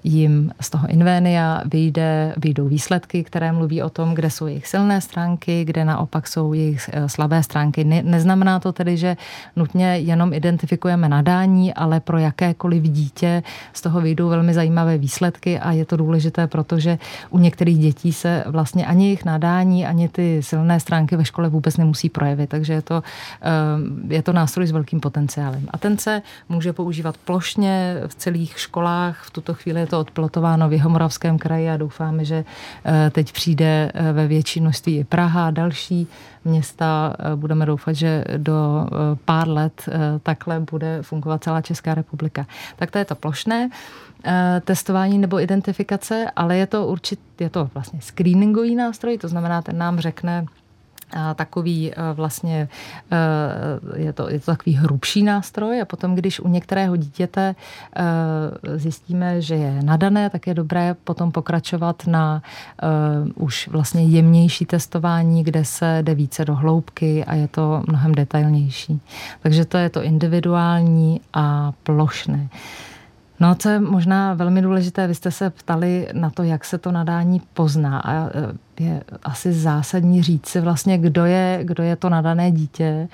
jim 0.04 0.50
z 0.61 0.71
toho 0.71 0.88
Invénia 0.88 1.62
vyjde, 1.64 2.35
vyjdou 2.37 2.68
výsledky, 2.68 3.25
které 3.25 3.52
mluví 3.52 3.82
o 3.82 3.90
tom, 3.90 4.14
kde 4.14 4.30
jsou 4.30 4.47
jejich 4.47 4.66
silné 4.66 5.00
stránky, 5.00 5.64
kde 5.64 5.85
naopak 5.85 6.28
jsou 6.28 6.52
jejich 6.52 6.90
slabé 7.06 7.42
stránky. 7.42 7.85
neznamená 7.85 8.61
to 8.61 8.73
tedy, 8.73 8.97
že 8.97 9.16
nutně 9.56 9.99
jenom 9.99 10.32
identifikujeme 10.32 11.09
nadání, 11.09 11.75
ale 11.75 12.00
pro 12.00 12.18
jakékoliv 12.18 12.82
dítě 12.82 13.42
z 13.73 13.80
toho 13.80 14.00
vyjdou 14.00 14.28
velmi 14.28 14.54
zajímavé 14.54 14.99
výsledky 14.99 15.59
a 15.59 15.73
je 15.73 15.85
to 15.85 15.91
to 15.92 15.96
důležité, 15.96 16.46
protože 16.46 16.99
u 17.30 17.38
některých 17.38 17.78
dětí 17.78 18.12
se 18.12 18.44
vlastně 18.46 18.87
ani 18.87 19.04
jejich 19.04 19.25
nadání, 19.25 19.87
ani 19.87 20.08
ty 20.08 20.42
silné 20.42 20.80
stránky 20.80 21.16
ve 21.16 21.25
škole 21.25 21.49
vůbec 21.49 21.76
nemusí 21.76 22.08
projevit, 22.08 22.50
takže 22.50 22.72
je 22.72 22.82
to, 22.82 23.02
eh, 23.42 24.14
je 24.14 24.22
to 24.22 24.32
nástroj 24.32 24.66
s 24.66 24.72
velkým 24.72 25.00
potenciálem. 25.00 25.68
A 25.70 25.78
ten 25.78 25.99
se 25.99 26.22
může 26.49 26.72
používat 26.72 27.16
plošně 27.16 27.96
v 28.06 28.14
celých 28.14 28.58
školách. 28.58 29.22
V 29.22 29.30
tuto 29.30 29.54
chvíli 29.54 29.80
je 29.80 29.87
to 29.87 30.00
odplotováno 30.00 30.68
v 30.68 30.72
Jihomoravském 30.72 31.38
kraji 31.38 31.70
a 31.70 31.76
doufáme, 31.76 32.25
že 32.25 32.44
eh, 32.44 33.11
teď 33.11 33.32
přijde 33.32 33.92
eh, 33.92 34.12
ve 34.12 34.26
větší 34.26 34.61
množství 34.61 34.99
i 34.99 35.04
Praha 35.04 35.46
a 35.46 35.50
další 35.50 36.06
města. 36.44 37.16
Budeme 37.37 37.66
doufat, 37.66 37.92
že 37.92 38.25
do 38.37 38.88
pár 39.25 39.49
let 39.49 39.88
takhle 40.22 40.61
bude 40.61 40.99
fungovat 41.02 41.44
celá 41.44 41.61
Česká 41.61 41.94
republika. 41.94 42.46
Tak 42.76 42.90
to 42.90 42.99
je 42.99 43.04
to 43.04 43.14
plošné. 43.14 43.70
Eh, 44.24 44.60
testování 44.64 45.18
nebo 45.18 45.40
identifikace, 45.40 46.26
ale 46.36 46.56
je 46.56 46.66
to 46.66 46.86
určit, 46.86 47.20
je 47.40 47.50
to 47.50 47.70
vlastně 47.74 48.00
screeningový 48.02 48.74
nástroj, 48.74 49.18
to 49.18 49.28
znamená, 49.28 49.62
ten 49.62 49.78
nám 49.78 50.00
řekne, 50.00 50.46
a 51.16 51.34
takový 51.34 51.92
eh, 51.92 51.96
vlastně 52.12 52.68
eh, 53.12 54.00
je 54.00 54.12
to, 54.12 54.30
je 54.30 54.40
to 54.40 54.46
takový 54.46 54.74
hrubší 54.74 55.22
nástroj 55.22 55.80
a 55.80 55.84
potom, 55.84 56.14
když 56.14 56.40
u 56.40 56.48
některého 56.48 56.96
dítěte 56.96 57.54
zjistíme, 58.76 59.40
že 59.40 59.54
je 59.54 59.82
nadané, 59.82 60.30
tak 60.30 60.46
je 60.46 60.54
dobré 60.54 60.94
potom 61.04 61.32
pokračovat 61.32 62.06
na 62.06 62.42
už 63.34 63.68
vlastně 63.68 64.04
jemnější 64.04 64.66
testování, 64.66 65.44
kde 65.44 65.64
se 65.64 65.98
jde 66.02 66.14
více 66.14 66.44
do 66.44 66.54
hloubky 66.54 67.24
a 67.24 67.34
je 67.34 67.48
to 67.48 67.82
mnohem 67.88 68.14
detailnější. 68.14 69.00
Takže 69.40 69.64
to 69.64 69.76
je 69.76 69.90
to 69.90 70.02
individuální 70.02 71.20
a 71.32 71.72
plošné. 71.82 72.48
No, 73.42 73.54
co 73.54 73.68
je 73.68 73.80
možná 73.80 74.34
velmi 74.34 74.62
důležité, 74.62 75.06
vy 75.06 75.14
jste 75.14 75.30
se 75.30 75.50
ptali 75.50 76.08
na 76.12 76.30
to, 76.30 76.42
jak 76.42 76.64
se 76.64 76.78
to 76.78 76.92
nadání 76.92 77.42
pozná. 77.54 77.99
A 77.99 78.12
e, 78.14 78.30
je 78.80 79.02
asi 79.22 79.52
zásadní 79.52 80.22
říct 80.22 80.49
si 80.49 80.61
vlastně, 80.61 80.99
kdo 80.99 81.25
je, 81.25 81.61
kdo 81.62 81.82
je 81.82 81.96
to 81.96 82.08
nadané 82.08 82.50
dítě. 82.50 83.08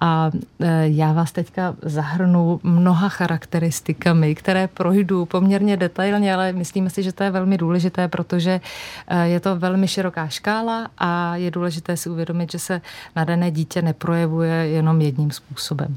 A 0.00 0.30
e, 0.60 0.88
já 0.88 1.12
vás 1.12 1.32
teďka 1.32 1.74
zahrnu 1.82 2.60
mnoha 2.62 3.08
charakteristikami, 3.08 4.34
které 4.34 4.68
projdu 4.68 5.24
poměrně 5.24 5.76
detailně, 5.76 6.34
ale 6.34 6.52
myslíme 6.52 6.90
si, 6.90 7.02
že 7.02 7.12
to 7.12 7.24
je 7.24 7.30
velmi 7.30 7.58
důležité, 7.58 8.08
protože 8.08 8.60
e, 9.08 9.28
je 9.28 9.40
to 9.40 9.56
velmi 9.56 9.88
široká 9.88 10.28
škála 10.28 10.88
a 10.98 11.36
je 11.36 11.50
důležité 11.50 11.96
si 11.96 12.10
uvědomit, 12.10 12.52
že 12.52 12.58
se 12.58 12.80
nadané 13.16 13.50
dítě 13.50 13.82
neprojevuje 13.82 14.54
jenom 14.54 15.00
jedním 15.00 15.30
způsobem. 15.30 15.96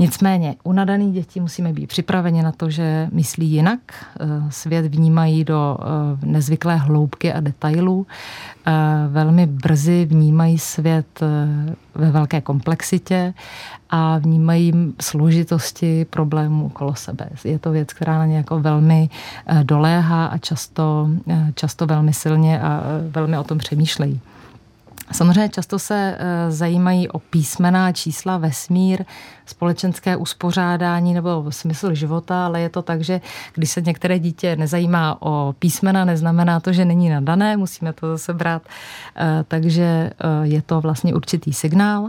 Nicméně 0.00 0.56
u 0.64 0.72
nadaných 0.72 1.12
dětí 1.12 1.40
musíme 1.40 1.72
být 1.72 1.86
připraveni 1.86 2.42
na 2.42 2.52
to, 2.52 2.70
že 2.70 3.08
myslí 3.12 3.50
jinak, 3.50 3.80
eh, 3.92 4.26
svět 4.50 4.86
vnímají 4.86 5.44
do 5.44 5.78
eh, 5.80 6.26
nezvyklé 6.26 6.76
hloubky 6.76 7.32
a 7.32 7.40
detailů, 7.40 8.06
eh, 8.66 8.72
velmi 9.08 9.46
brzy 9.46 10.04
vnímají 10.04 10.58
svět 10.58 11.20
ve 11.94 12.10
velké 12.10 12.40
komplexitě 12.40 13.34
a 13.90 14.18
vnímají 14.18 14.72
složitosti 15.00 16.04
problémů 16.04 16.66
okolo 16.66 16.94
sebe. 16.94 17.28
Je 17.44 17.58
to 17.58 17.70
věc, 17.70 17.92
která 17.92 18.18
na 18.18 18.26
ně 18.26 18.36
jako 18.36 18.60
velmi 18.60 19.08
doléhá 19.62 20.26
a 20.26 20.38
často, 20.38 21.08
často 21.54 21.86
velmi 21.86 22.12
silně 22.12 22.60
a 22.60 22.82
velmi 23.10 23.38
o 23.38 23.44
tom 23.44 23.58
přemýšlejí. 23.58 24.20
Samozřejmě 25.12 25.48
často 25.48 25.78
se 25.78 26.16
eh, 26.18 26.50
zajímají 26.50 27.08
o 27.08 27.18
písmena, 27.18 27.92
čísla, 27.92 28.38
vesmír, 28.38 29.04
společenské 29.46 30.16
uspořádání 30.16 31.14
nebo 31.14 31.44
smysl 31.52 31.94
života, 31.94 32.46
ale 32.46 32.60
je 32.60 32.68
to 32.68 32.82
tak, 32.82 33.00
že 33.00 33.20
když 33.54 33.70
se 33.70 33.80
některé 33.80 34.18
dítě 34.18 34.56
nezajímá 34.56 35.22
o 35.22 35.54
písmena, 35.58 36.04
neznamená 36.04 36.60
to, 36.60 36.72
že 36.72 36.84
není 36.84 37.08
nadané, 37.08 37.56
musíme 37.56 37.92
to 37.92 38.08
zase 38.08 38.34
brát, 38.34 38.62
eh, 39.16 39.44
takže 39.48 39.82
eh, 39.82 40.12
je 40.42 40.62
to 40.62 40.80
vlastně 40.80 41.14
určitý 41.14 41.52
signál. 41.52 42.08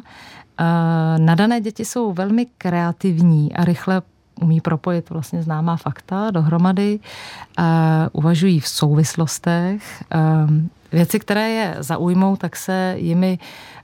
Nadané 1.18 1.62
děti 1.62 1.86
jsou 1.86 2.14
velmi 2.14 2.46
kreativní 2.58 3.54
a 3.54 3.66
rychle 3.66 4.02
umí 4.42 4.62
propojit 4.62 5.10
vlastně 5.10 5.44
známá 5.44 5.76
fakta 5.76 6.32
dohromady, 6.32 7.00
uvažují 8.12 8.60
v 8.60 8.68
souvislostech, 8.68 10.04
věci, 10.92 11.20
které 11.20 11.50
je 11.50 11.76
zaujmou, 11.80 12.36
tak 12.36 12.56
se 12.56 12.96
jimi 12.98 13.40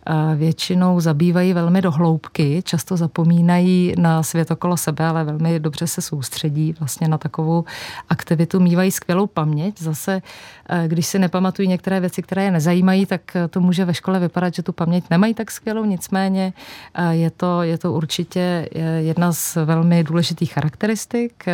eh, 0.08 0.36
většinou 0.36 1.00
zabývají 1.00 1.54
velmi 1.54 1.82
do 1.82 1.92
hloubky, 1.92 2.62
často 2.66 2.98
zapomínají 2.98 3.94
na 3.98 4.24
svět 4.24 4.52
okolo 4.52 4.78
sebe, 4.78 5.06
ale 5.06 5.24
velmi 5.24 5.60
dobře 5.60 5.88
se 5.88 6.02
soustředí 6.02 6.76
vlastně 6.80 7.08
na 7.08 7.18
takovou 7.18 7.66
aktivitu, 8.10 8.60
mývají 8.60 8.92
skvělou 8.92 9.28
paměť. 9.28 9.80
Zase, 9.80 10.22
eh, 10.70 10.84
když 10.88 11.08
si 11.08 11.20
nepamatují 11.20 11.68
některé 11.68 12.00
věci, 12.00 12.22
které 12.22 12.44
je 12.44 12.52
nezajímají, 12.52 13.06
tak 13.06 13.22
to 13.50 13.60
může 13.60 13.86
ve 13.86 13.94
škole 13.94 14.20
vypadat, 14.20 14.54
že 14.54 14.64
tu 14.64 14.74
paměť 14.74 15.04
nemají 15.10 15.34
tak 15.34 15.52
skvělou, 15.52 15.86
nicméně 15.86 16.54
eh, 16.94 17.16
je 17.16 17.32
to, 17.32 17.62
je 17.64 17.78
to 17.78 17.94
určitě 17.94 18.70
jedna 19.00 19.32
z 19.34 19.56
velmi 19.56 20.04
důležitých 20.04 20.54
charakteristik 20.54 21.46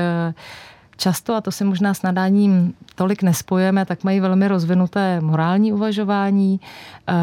často, 0.98 1.36
a 1.36 1.42
to 1.42 1.52
si 1.52 1.64
možná 1.64 1.94
s 1.94 2.02
nadáním 2.02 2.74
tolik 2.96 3.24
nespojeme, 3.24 3.86
tak 3.86 4.04
mají 4.04 4.20
velmi 4.20 4.48
rozvinuté 4.48 5.22
morální 5.22 5.74
uvažování, 5.74 6.60
eh, 7.10 7.14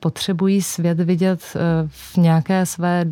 potřebují 0.00 0.62
svět 0.62 1.00
vidět 1.00 1.40
eh, 1.56 1.58
v 1.88 2.16
nějaké 2.16 2.66
své 2.66 3.04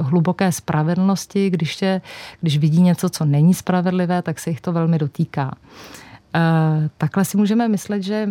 hluboké 0.00 0.52
spravedlnosti. 0.52 1.50
Když, 1.50 1.82
je, 1.82 2.00
když 2.40 2.58
vidí 2.58 2.82
něco, 2.82 3.08
co 3.08 3.24
není 3.24 3.54
spravedlivé, 3.54 4.22
tak 4.22 4.38
se 4.38 4.50
jich 4.50 4.60
to 4.60 4.72
velmi 4.72 4.98
dotýká. 4.98 5.54
Eh, 6.34 6.88
takhle 6.98 7.24
si 7.24 7.36
můžeme 7.36 7.68
myslet, 7.68 8.02
že 8.02 8.28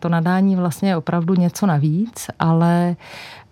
to 0.00 0.08
nadání 0.08 0.56
vlastně 0.56 0.88
je 0.88 0.96
opravdu 0.96 1.34
něco 1.34 1.66
navíc, 1.66 2.30
ale 2.38 2.96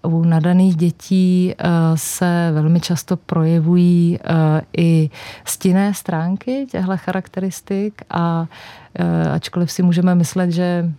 u 0.02 0.24
nadaných 0.24 0.76
dětí 0.76 1.54
eh, 1.58 1.64
se 1.94 2.50
velmi 2.54 2.80
často 2.80 3.16
projevují 3.16 4.18
eh, 4.18 4.62
i 4.76 5.10
stinné 5.44 5.94
stránky 5.94 6.66
těchto 6.70 6.96
charakteristik 6.96 8.02
a 8.10 8.46
eh, 8.94 9.30
ačkoliv 9.30 9.72
si 9.72 9.82
můžeme 9.82 10.14
myslet, 10.14 10.50
že 10.50 10.90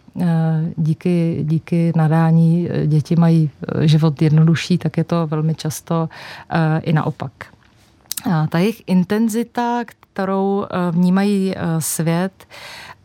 díky, 0.77 1.39
díky 1.43 1.93
nadání 1.95 2.69
děti 2.85 3.15
mají 3.15 3.49
život 3.81 4.21
jednodušší, 4.21 4.77
tak 4.77 4.97
je 4.97 5.03
to 5.03 5.27
velmi 5.27 5.55
často 5.55 6.09
i 6.81 6.93
naopak. 6.93 7.31
A 8.31 8.47
ta 8.47 8.59
jejich 8.59 8.83
intenzita, 8.87 9.83
kterou 9.85 10.65
vnímají 10.91 11.55
svět, 11.79 12.47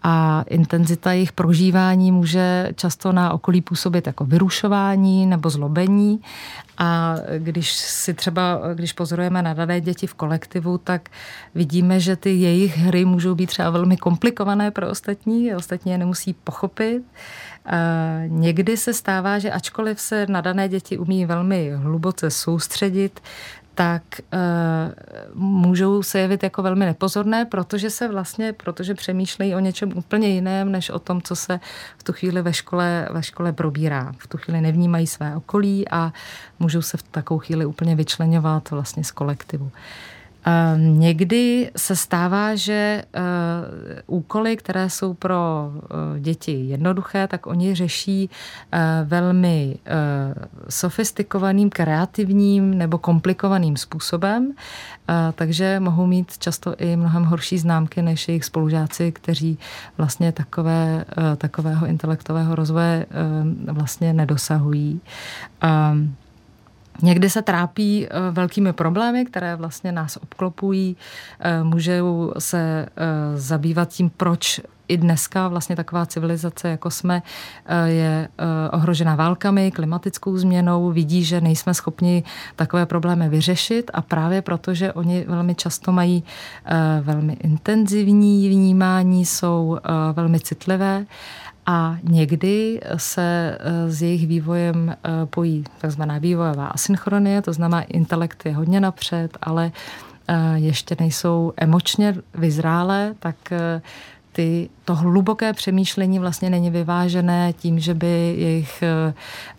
a 0.02 0.44
intenzita 0.48 1.12
jejich 1.12 1.32
prožívání 1.32 2.12
může 2.12 2.72
často 2.76 3.12
na 3.12 3.32
okolí 3.32 3.60
působit 3.60 4.06
jako 4.06 4.24
vyrušování 4.24 5.26
nebo 5.26 5.50
zlobení. 5.50 6.20
A 6.78 7.16
když 7.38 7.72
si 7.72 8.14
třeba, 8.14 8.60
když 8.74 8.92
pozorujeme 8.92 9.42
nadané 9.42 9.80
děti 9.80 10.06
v 10.06 10.14
kolektivu, 10.14 10.78
tak 10.78 11.08
vidíme, 11.54 12.00
že 12.00 12.16
ty 12.16 12.30
jejich 12.30 12.78
hry 12.78 13.04
můžou 13.04 13.34
být 13.34 13.46
třeba 13.46 13.70
velmi 13.70 13.96
komplikované 13.96 14.70
pro 14.70 14.90
ostatní, 14.90 15.54
ostatní 15.54 15.92
je 15.92 15.98
nemusí 15.98 16.32
pochopit. 16.32 17.02
Někdy 18.26 18.76
se 18.76 18.94
stává, 18.94 19.38
že 19.38 19.50
ačkoliv 19.50 20.00
se 20.00 20.26
nadané 20.26 20.68
děti 20.68 20.98
umí 20.98 21.26
velmi 21.26 21.72
hluboce 21.74 22.30
soustředit, 22.30 23.20
tak 23.76 24.02
e, 24.20 24.38
můžou 25.34 26.02
se 26.02 26.18
jevit 26.18 26.42
jako 26.42 26.62
velmi 26.62 26.86
nepozorné, 26.86 27.44
protože 27.44 27.90
se 27.90 28.08
vlastně, 28.08 28.52
protože 28.52 28.94
přemýšlejí 28.94 29.54
o 29.54 29.58
něčem 29.58 29.92
úplně 29.96 30.28
jiném, 30.28 30.72
než 30.72 30.90
o 30.90 30.98
tom, 30.98 31.22
co 31.22 31.36
se 31.36 31.60
v 31.98 32.02
tu 32.02 32.12
chvíli 32.12 32.42
ve 32.42 32.52
škole, 32.52 33.08
ve 33.10 33.22
škole 33.22 33.52
probírá. 33.52 34.12
V 34.18 34.26
tu 34.26 34.38
chvíli 34.38 34.60
nevnímají 34.60 35.06
své 35.06 35.36
okolí 35.36 35.88
a 35.88 36.12
můžou 36.58 36.82
se 36.82 36.96
v 36.96 37.02
takovou 37.02 37.40
chvíli 37.40 37.66
úplně 37.66 37.96
vyčlenovat 37.96 38.70
vlastně 38.70 39.04
z 39.04 39.10
kolektivu. 39.10 39.70
Ehm, 39.74 40.15
někdy 40.76 41.70
se 41.76 41.96
stává, 41.96 42.54
že 42.54 43.02
eh, 43.14 43.20
úkoly, 44.06 44.56
které 44.56 44.90
jsou 44.90 45.14
pro 45.14 45.70
eh, 46.16 46.20
děti 46.20 46.52
jednoduché, 46.52 47.28
tak 47.28 47.46
oni 47.46 47.74
řeší 47.74 48.30
eh, 48.72 48.78
velmi 49.04 49.78
sofistikovaným, 50.68 51.70
kreativním 51.70 52.78
nebo 52.78 52.98
komplikovaným 52.98 53.76
způsobem, 53.76 54.52
takže 55.34 55.80
mohou 55.80 56.06
mít 56.06 56.38
často 56.38 56.74
i 56.78 56.96
mnohem 56.96 57.24
horší 57.24 57.58
známky 57.58 58.02
než 58.02 58.28
jejich 58.28 58.44
spolužáci, 58.44 59.12
kteří 59.12 59.58
vlastně 59.98 60.32
takové, 60.32 61.04
takového 61.36 61.86
intelektového 61.86 62.54
rozvoje 62.54 63.06
vlastně 63.66 64.12
nedosahují. 64.12 65.00
Ehm, 65.60 66.14
Někdy 67.02 67.30
se 67.30 67.42
trápí 67.42 68.06
eh, 68.06 68.30
velkými 68.30 68.72
problémy, 68.72 69.24
které 69.24 69.56
vlastně 69.56 69.92
nás 69.92 70.16
obklopují. 70.16 70.96
Eh, 71.40 71.64
můžou 71.64 72.32
se 72.38 72.86
eh, 72.86 73.38
zabývat 73.38 73.88
tím, 73.88 74.10
proč 74.10 74.60
i 74.88 74.96
dneska 74.96 75.48
vlastně 75.48 75.76
taková 75.76 76.06
civilizace, 76.06 76.68
jako 76.68 76.90
jsme, 76.90 77.22
je 77.86 78.28
ohrožena 78.72 79.14
válkami, 79.14 79.70
klimatickou 79.70 80.36
změnou, 80.36 80.90
vidí, 80.90 81.24
že 81.24 81.40
nejsme 81.40 81.74
schopni 81.74 82.22
takové 82.56 82.86
problémy 82.86 83.28
vyřešit 83.28 83.90
a 83.94 84.02
právě 84.02 84.42
proto, 84.42 84.74
že 84.74 84.92
oni 84.92 85.24
velmi 85.28 85.54
často 85.54 85.92
mají 85.92 86.24
velmi 87.00 87.32
intenzivní 87.32 88.48
vnímání, 88.48 89.24
jsou 89.24 89.78
velmi 90.12 90.40
citlivé 90.40 91.06
a 91.66 91.96
někdy 92.02 92.80
se 92.96 93.58
eh, 93.60 93.90
s 93.90 94.02
jejich 94.02 94.26
vývojem 94.26 94.90
eh, 94.90 95.26
pojí 95.26 95.64
takzvaná 95.78 96.18
vývojová 96.18 96.66
asynchronie, 96.66 97.42
to 97.42 97.52
znamená 97.52 97.82
intelekt 97.82 98.46
je 98.46 98.54
hodně 98.54 98.80
napřed, 98.80 99.38
ale 99.42 99.72
eh, 100.28 100.34
ještě 100.54 100.96
nejsou 101.00 101.52
emočně 101.56 102.14
vyzrálé, 102.34 103.14
tak 103.18 103.36
ty, 104.32 104.68
to 104.84 104.94
hluboké 104.94 105.52
přemýšlení 105.52 106.18
vlastně 106.18 106.50
není 106.50 106.70
vyvážené 106.70 107.52
tím, 107.52 107.78
že 107.78 107.94
by 107.94 108.36
jejich 108.38 108.84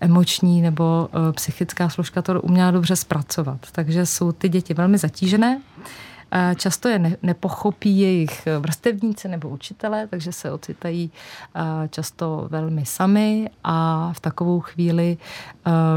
emoční 0.02 0.62
nebo 0.62 1.10
psychická 1.32 1.90
složka 1.90 2.22
to 2.22 2.42
uměla 2.42 2.72
dobře 2.72 2.96
zpracovat. 2.96 3.60
Takže 3.72 4.06
jsou 4.06 4.32
ty 4.32 4.50
děti 4.50 4.74
velmi 4.74 4.98
zatížené 4.98 5.62
Často 6.56 6.90
je 6.90 7.18
nepochopí 7.24 8.00
jejich 8.00 8.48
vrstevníci 8.60 9.28
nebo 9.28 9.50
učitelé, 9.50 10.08
takže 10.08 10.32
se 10.32 10.52
ocitají 10.52 11.12
často 11.90 12.48
velmi 12.52 12.86
sami 12.86 13.50
a 13.64 14.10
v 14.14 14.20
takovou 14.20 14.60
chvíli 14.60 15.18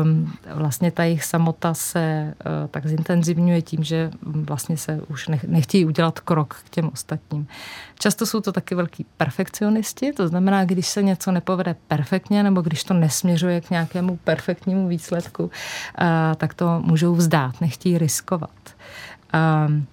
um, 0.03 0.33
vlastně 0.55 0.91
ta 0.91 1.05
jejich 1.05 1.25
samota 1.25 1.75
se 1.75 2.35
uh, 2.35 2.69
tak 2.69 2.87
zintenzivňuje 2.87 3.63
tím, 3.63 3.85
že 3.85 4.11
vlastně 4.23 4.77
se 4.77 5.01
už 5.09 5.31
nechtějí 5.47 5.85
udělat 5.85 6.21
krok 6.21 6.55
k 6.65 6.71
těm 6.71 6.91
ostatním. 6.93 7.47
Často 7.99 8.27
jsou 8.27 8.41
to 8.41 8.53
taky 8.53 8.75
velký 8.75 9.07
perfekcionisti, 9.17 10.13
to 10.13 10.29
znamená, 10.29 10.65
když 10.65 10.87
se 10.87 11.03
něco 11.03 11.33
nepovede 11.33 11.77
perfektně 11.89 12.43
nebo 12.43 12.61
když 12.61 12.85
to 12.85 12.95
nesměřuje 12.95 13.61
k 13.61 13.71
nějakému 13.71 14.17
perfektnímu 14.17 14.89
výsledku, 14.89 15.51
tak 16.37 16.55
to 16.55 16.81
můžou 16.85 17.15
vzdát, 17.15 17.61
nechtějí 17.61 17.99
riskovat. 17.99 18.51
Um, 19.67 19.87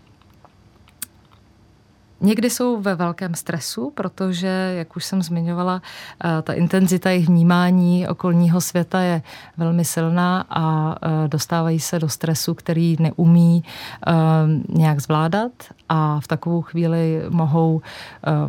Někdy 2.21 2.49
jsou 2.49 2.81
ve 2.81 2.95
velkém 2.95 3.35
stresu, 3.35 3.91
protože, 3.95 4.73
jak 4.77 4.95
už 4.95 5.05
jsem 5.05 5.21
zmiňovala, 5.21 5.81
eh, 6.25 6.41
ta 6.41 6.53
intenzita 6.53 7.09
jejich 7.09 7.27
vnímání 7.27 8.07
okolního 8.07 8.61
světa 8.61 8.99
je 8.99 9.21
velmi 9.57 9.85
silná 9.85 10.45
a 10.49 10.95
eh, 11.01 11.27
dostávají 11.27 11.79
se 11.79 11.99
do 11.99 12.09
stresu, 12.09 12.53
který 12.53 12.97
neumí 12.99 13.63
eh, 14.07 14.13
nějak 14.69 15.01
zvládat 15.01 15.51
a 15.89 16.19
v 16.19 16.27
takovou 16.27 16.61
chvíli 16.61 17.21
mohou 17.29 17.81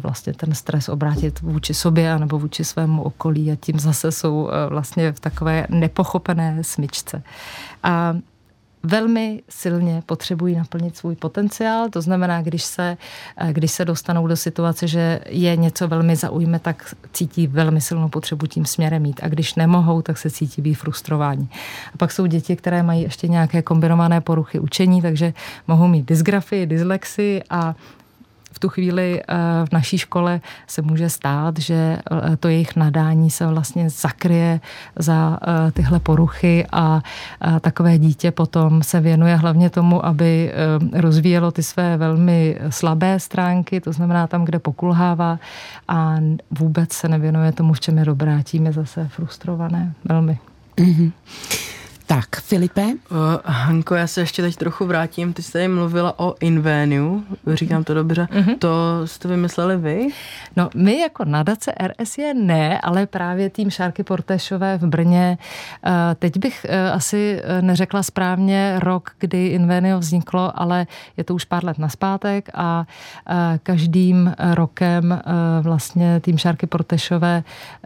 vlastně 0.02 0.32
ten 0.32 0.54
stres 0.54 0.88
obrátit 0.88 1.40
vůči 1.40 1.74
sobě 1.74 2.18
nebo 2.18 2.38
vůči 2.38 2.64
svému 2.64 3.02
okolí 3.02 3.52
a 3.52 3.56
tím 3.56 3.80
zase 3.80 4.12
jsou 4.12 4.50
vlastně 4.68 5.12
v 5.12 5.20
takové 5.20 5.66
nepochopené 5.68 6.64
smyčce. 6.64 7.22
A 7.82 8.14
velmi 8.82 9.42
silně 9.48 10.02
potřebují 10.06 10.56
naplnit 10.56 10.96
svůj 10.96 11.16
potenciál. 11.16 11.88
To 11.88 12.00
znamená, 12.00 12.42
když 12.42 12.62
se, 12.62 12.96
eh, 13.36 13.52
když 13.52 13.70
se 13.70 13.84
dostanou 13.84 14.26
do 14.26 14.36
situace, 14.36 14.88
že 14.88 15.20
je 15.26 15.56
něco 15.56 15.88
velmi 15.88 16.16
zaujme, 16.16 16.58
tak 16.58 16.94
cítí 17.12 17.46
velmi 17.46 17.80
silnou 17.80 18.08
potřebu 18.08 18.46
tím 18.46 18.64
směrem 18.64 19.02
mít. 19.02 19.20
A 19.22 19.28
když 19.28 19.54
nemohou, 19.54 20.02
tak 20.02 20.18
se 20.18 20.30
cítí 20.30 20.62
být 20.62 20.74
frustrováni. 20.74 21.48
A 21.94 21.96
pak 21.96 22.12
jsou 22.12 22.26
děti, 22.26 22.56
které 22.56 22.82
mají 22.82 23.02
ještě 23.02 23.28
nějaké 23.28 23.62
kombinované 23.62 24.20
poruchy 24.20 24.58
učení, 24.58 25.02
takže 25.02 25.32
mohou 25.66 25.86
mít 25.88 26.06
dysgrafii, 26.06 26.66
dyslexii 26.66 27.42
a 27.50 27.74
v 28.58 28.60
tu 28.60 28.68
chvíli 28.68 29.22
v 29.64 29.72
naší 29.72 29.98
škole 29.98 30.40
se 30.66 30.82
může 30.82 31.10
stát, 31.10 31.58
že 31.58 31.98
to 32.40 32.48
jejich 32.48 32.76
nadání 32.76 33.30
se 33.30 33.46
vlastně 33.46 33.90
zakryje 33.90 34.60
za 34.96 35.38
tyhle 35.72 36.00
poruchy 36.00 36.66
a 36.72 37.02
takové 37.60 37.98
dítě 37.98 38.30
potom 38.30 38.82
se 38.82 39.00
věnuje 39.00 39.36
hlavně 39.36 39.70
tomu, 39.70 40.06
aby 40.06 40.52
rozvíjelo 40.92 41.50
ty 41.50 41.62
své 41.62 41.96
velmi 41.96 42.58
slabé 42.68 43.20
stránky, 43.20 43.80
to 43.80 43.92
znamená 43.92 44.26
tam, 44.26 44.44
kde 44.44 44.58
pokulhává 44.58 45.38
a 45.88 46.16
vůbec 46.50 46.92
se 46.92 47.08
nevěnuje 47.08 47.52
tomu, 47.52 47.72
v 47.72 47.80
čem 47.80 47.98
je 47.98 48.04
dobrá, 48.04 48.42
tím 48.42 48.66
je 48.66 48.72
zase 48.72 49.08
frustrované 49.08 49.92
velmi. 50.04 50.38
Mm-hmm. 50.76 51.12
Tak, 52.08 52.40
Filipe? 52.40 52.82
Uh, 52.82 53.18
Hanko, 53.44 53.94
já 53.94 54.06
se 54.06 54.20
ještě 54.20 54.42
teď 54.42 54.56
trochu 54.56 54.86
vrátím. 54.86 55.32
Ty 55.32 55.42
jsi 55.42 55.52
tady 55.52 55.68
mluvila 55.68 56.18
o 56.18 56.34
Inveniu, 56.40 57.24
říkám 57.46 57.84
to 57.84 57.94
dobře. 57.94 58.28
Uh-huh. 58.32 58.58
To 58.58 58.70
jste 59.04 59.28
vymysleli 59.28 59.76
vy? 59.76 60.08
No, 60.56 60.70
my 60.74 61.00
jako 61.00 61.24
nadace 61.24 61.72
RS 61.86 62.18
je 62.18 62.34
ne, 62.34 62.80
ale 62.80 63.06
právě 63.06 63.50
tým 63.50 63.70
Šárky 63.70 64.02
Portešové 64.02 64.78
v 64.78 64.86
Brně. 64.86 65.38
Uh, 65.86 65.92
teď 66.18 66.38
bych 66.38 66.66
uh, 66.68 66.94
asi 66.94 67.42
neřekla 67.60 68.02
správně 68.02 68.74
rok, 68.78 69.10
kdy 69.18 69.46
Invenio 69.46 69.98
vzniklo, 69.98 70.60
ale 70.60 70.86
je 71.16 71.24
to 71.24 71.34
už 71.34 71.44
pár 71.44 71.64
let 71.64 71.78
naspátek 71.78 72.48
a 72.54 72.86
uh, 73.30 73.36
každým 73.62 74.34
rokem 74.54 75.20
vlastně 75.60 76.20
tým 76.20 76.38
Šárky 76.38 76.66
Portešové 76.66 77.42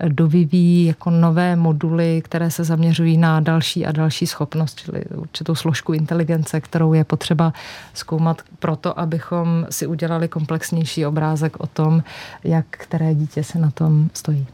dovyvíjí 0.08 0.86
jako 0.86 1.10
nové 1.10 1.56
moduly, 1.56 2.22
které 2.24 2.50
se 2.50 2.64
zaměřují 2.64 3.16
na 3.16 3.40
další 3.40 3.86
a 3.86 3.92
další 3.92 4.11
další 4.12 4.26
schopnost, 4.26 4.80
čili 4.80 5.04
určitou 5.04 5.54
složku 5.54 5.92
inteligence, 5.92 6.60
kterou 6.60 6.92
je 6.92 7.04
potřeba 7.04 7.52
zkoumat 7.94 8.42
proto, 8.58 8.98
abychom 8.98 9.66
si 9.70 9.86
udělali 9.86 10.28
komplexnější 10.28 11.06
obrázek 11.06 11.60
o 11.60 11.66
tom, 11.66 12.02
jak 12.44 12.66
které 12.70 13.14
dítě 13.14 13.44
se 13.44 13.58
na 13.58 13.70
tom 13.70 14.10
stojí. 14.14 14.46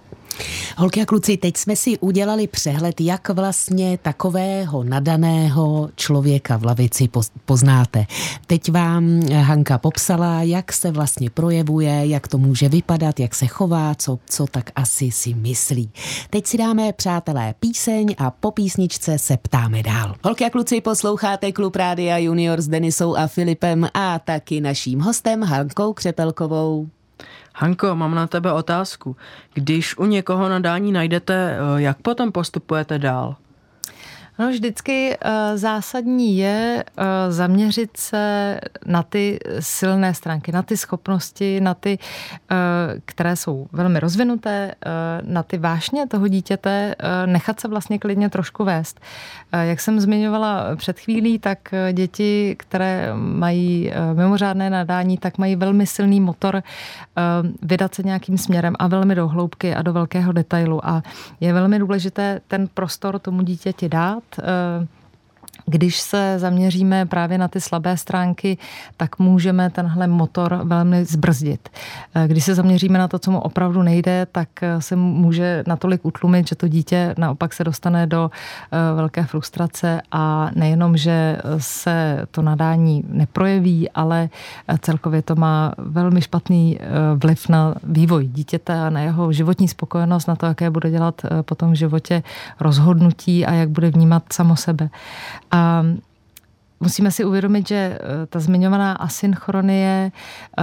Holky 0.77 1.03
a 1.03 1.07
kluci, 1.07 1.37
teď 1.37 1.57
jsme 1.57 1.77
si 1.77 1.98
udělali 1.98 2.46
přehled, 2.46 3.01
jak 3.01 3.29
vlastně 3.29 3.98
takového 4.03 4.85
nadaného 4.85 5.90
člověka 5.94 6.57
v 6.57 6.64
lavici 6.64 7.09
poznáte. 7.44 8.07
Teď 8.46 8.70
vám 8.70 9.20
Hanka 9.33 9.79
popsala, 9.79 10.42
jak 10.42 10.72
se 10.72 10.90
vlastně 10.90 11.31
projevuje, 11.31 12.07
jak 12.07 12.29
to 12.29 12.38
může 12.38 12.68
vypadat, 12.68 13.20
jak 13.20 13.35
se 13.35 13.46
chová, 13.46 13.94
co, 13.94 14.18
co 14.27 14.46
tak 14.46 14.70
asi 14.77 15.11
si 15.11 15.35
myslí. 15.35 15.90
Teď 16.31 16.46
si 16.46 16.59
dáme, 16.59 16.92
přátelé, 16.92 17.55
píseň 17.61 18.14
a 18.18 18.31
po 18.31 18.51
písničce 18.51 19.18
se 19.18 19.37
ptáme 19.37 19.83
dál. 19.83 20.14
Holky 20.24 20.44
a 20.44 20.51
kluci, 20.51 20.81
posloucháte 20.81 21.53
Klub 21.53 21.77
Rádia 21.77 22.18
Junior 22.18 22.61
s 22.61 22.68
Denisou 22.68 23.16
a 23.16 23.27
Filipem 23.27 23.88
a 23.94 24.18
taky 24.18 24.61
naším 24.61 25.01
hostem 25.01 25.42
Hankou 25.42 25.92
Křepelkovou. 25.92 26.88
Hanko, 27.54 27.96
mám 27.96 28.14
na 28.14 28.26
tebe 28.26 28.52
otázku. 28.52 29.16
Když 29.54 29.98
u 29.98 30.07
někoho 30.07 30.48
nadání 30.48 30.92
najdete, 30.92 31.35
eh, 31.35 31.83
jak 31.83 31.98
potom 32.02 32.33
postupujete 32.33 32.98
dál? 32.98 33.37
No 34.38 34.48
vždycky 34.48 35.16
uh, 35.24 35.31
zásadní 35.55 36.38
je 36.38 36.85
uh, 36.98 37.05
zaměřit 37.29 37.96
se 37.96 38.61
na 38.87 39.03
ty 39.03 39.38
silné 39.61 40.14
stránky, 40.14 40.53
na 40.53 40.62
ty 40.62 40.77
schopnosti, 40.77 41.61
na 41.61 41.74
ty, 41.74 41.98
uh, 42.51 42.57
které 43.05 43.37
jsou 43.37 43.66
velmi 43.72 44.01
rozvinuté, 44.01 44.74
na 45.22 45.42
ty 45.42 45.59
vášně 45.59 46.07
toho 46.07 46.29
dítěte, 46.29 46.94
nechat 47.27 47.61
se 47.61 47.68
vlastně 47.68 47.98
klidně 47.98 48.31
trošku 48.31 48.64
vést. 48.64 49.01
Jak 49.53 49.81
jsem 49.81 50.01
zmiňovala 50.01 50.77
před 50.77 51.01
chvílí, 51.01 51.38
tak 51.38 51.59
děti, 51.92 52.57
které 52.59 53.14
mají 53.14 53.92
mimořádné 54.14 54.70
nadání, 54.70 55.18
tak 55.18 55.38
mají 55.38 55.57
velmi 55.57 55.87
silný 55.87 56.20
motor 56.20 56.62
vydat 57.62 57.94
se 57.94 58.03
nějakým 58.03 58.38
směrem 58.38 58.74
a 58.79 58.87
velmi 58.87 59.14
do 59.14 59.29
hloubky 59.29 59.74
a 59.74 59.83
do 59.83 59.92
velkého 59.92 60.33
detailu. 60.33 60.87
A 60.87 61.03
je 61.40 61.53
velmi 61.53 61.79
důležité 61.79 62.40
ten 62.48 62.68
prostor 62.74 63.18
tomu 63.18 63.42
dítěti 63.42 63.88
dát, 63.88 64.22
uh, 64.38 64.85
když 65.68 66.00
se 66.00 66.35
zaměříme 66.38 67.07
právě 67.07 67.38
na 67.38 67.48
ty 67.48 67.61
slabé 67.61 67.96
stránky, 67.96 68.59
tak 68.96 69.18
můžeme 69.18 69.70
tenhle 69.70 70.07
motor 70.07 70.61
velmi 70.64 71.04
zbrzdit. 71.04 71.68
Eh, 72.14 72.28
když 72.28 72.44
se 72.44 72.54
zaměříme 72.54 72.98
na 72.98 73.09
to, 73.09 73.18
co 73.18 73.31
mu 73.31 73.40
opravdu 73.40 73.83
nejde, 73.83 74.26
tak 74.33 74.48
eh, 74.62 74.83
se 74.83 74.96
může 74.96 75.64
natolik 75.66 76.04
utlumit, 76.04 76.48
že 76.48 76.57
to 76.57 76.68
dítě 76.68 77.14
naopak 77.18 77.52
se 77.52 77.64
dostane 77.64 78.07
do 78.07 78.31
eh, 78.31 78.94
velké 78.94 79.24
frustrace 79.24 80.00
a 80.12 80.50
nejenom, 80.54 80.96
že 80.96 81.38
se 81.59 82.26
to 82.31 82.42
nadání 82.42 83.04
neprojeví, 83.09 83.90
ale 83.90 84.28
celkově 84.81 85.22
to 85.22 85.37
má 85.37 85.72
velmi 85.78 86.20
špatný 86.20 86.78
vliv 87.16 87.48
na 87.48 87.74
vývoj 87.83 88.26
dítěte 88.26 88.81
a 88.81 88.90
na 88.90 89.00
jeho 89.00 89.33
životní 89.33 89.68
spokojenost, 89.68 90.28
na 90.28 90.37
to, 90.37 90.46
jaké 90.46 90.70
bude 90.70 90.90
dělat 90.90 91.22
potom 91.42 91.72
v 91.72 91.74
životě 91.74 92.22
rozhodnutí 92.61 93.46
a 93.46 93.52
jak 93.52 93.68
bude 93.68 93.90
vnímat 93.90 94.22
samo 94.33 94.57
sebe. 94.57 94.90
A 95.50 95.58
a 95.59 96.08
musíme 96.81 97.11
si 97.11 97.25
uvědomit, 97.25 97.69
že 97.69 97.75
eh, 97.75 98.27
ta 98.27 98.41
zmiňovaná 98.41 98.93
asynchronie 98.93 100.12
eh, 100.59 100.62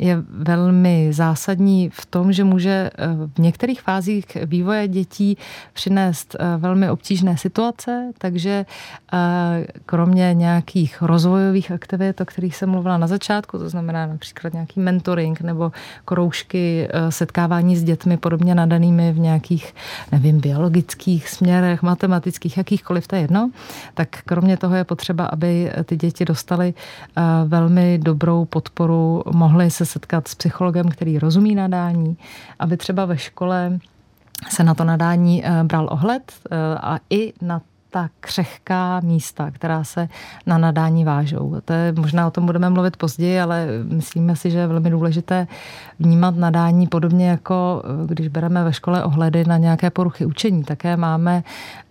je 0.00 0.22
velmi 0.28 1.08
zásadní 1.12 1.90
v 1.90 2.06
tom, 2.06 2.32
že 2.32 2.44
může 2.44 2.90
eh, 2.98 3.06
v 3.36 3.38
některých 3.38 3.82
fázích 3.82 4.26
vývoje 4.46 4.88
dětí 4.88 5.38
přinést 5.72 6.36
velmi 6.58 6.90
obtížné 6.90 7.36
situace, 7.36 8.10
takže 8.18 8.66
kromě 9.86 10.34
nějakých 10.34 11.02
rozvojových 11.02 11.70
aktivit, 11.70 12.20
o 12.20 12.24
kterých 12.24 12.56
jsem 12.56 12.70
mluvila 12.70 12.98
na 12.98 13.06
začátku, 13.06 13.58
to 13.58 13.68
znamená 13.68 14.06
například 14.06 14.52
nějaký 14.52 14.80
mentoring 14.80 15.40
nebo 15.40 15.72
kroužky, 16.04 16.88
setkávání 17.08 17.76
s 17.76 17.84
dětmi 17.84 18.16
podobně 18.16 18.54
nadanými 18.54 19.12
v 19.12 19.18
nějakých, 19.18 19.74
nevím, 20.12 20.40
biologických 20.40 21.28
směrech, 21.28 21.82
matematických, 21.82 22.56
jakýchkoliv, 22.56 23.08
to 23.08 23.16
je 23.16 23.22
jedno, 23.22 23.50
tak 23.94 24.08
kromě 24.24 24.56
toho 24.56 24.76
je 24.76 24.84
potřeba, 24.84 25.30
aby 25.38 25.72
ty 25.84 25.96
děti 25.96 26.24
dostaly 26.24 26.74
eh, 26.74 27.22
velmi 27.46 27.98
dobrou 27.98 28.44
podporu, 28.44 29.22
mohly 29.34 29.70
se 29.70 29.86
setkat 29.86 30.28
s 30.28 30.34
psychologem, 30.34 30.88
který 30.88 31.18
rozumí 31.18 31.54
nadání, 31.54 32.16
aby 32.58 32.76
třeba 32.76 33.04
ve 33.04 33.18
škole 33.18 33.78
se 34.50 34.64
na 34.64 34.74
to 34.74 34.84
nadání 34.84 35.46
eh, 35.46 35.64
bral 35.64 35.88
ohled 35.90 36.32
eh, 36.50 36.56
a 36.82 36.98
i 37.10 37.32
na 37.42 37.60
ta 37.90 38.08
křehká 38.20 39.00
místa, 39.00 39.50
která 39.50 39.84
se 39.84 40.08
na 40.46 40.58
nadání 40.58 41.04
vážou. 41.04 41.56
To 41.64 41.72
je, 41.72 41.92
možná 41.92 42.26
o 42.26 42.30
tom 42.30 42.46
budeme 42.46 42.70
mluvit 42.70 42.96
později, 42.96 43.40
ale 43.40 43.66
myslíme 43.82 44.36
si, 44.36 44.50
že 44.50 44.58
je 44.58 44.66
velmi 44.66 44.90
důležité 44.90 45.46
vnímat 45.98 46.36
nadání 46.36 46.86
podobně 46.86 47.28
jako 47.28 47.82
když 48.06 48.28
bereme 48.28 48.64
ve 48.64 48.72
škole 48.72 49.04
ohledy 49.04 49.44
na 49.44 49.56
nějaké 49.56 49.90
poruchy 49.90 50.26
učení. 50.26 50.64
Také 50.64 50.96
máme 50.96 51.42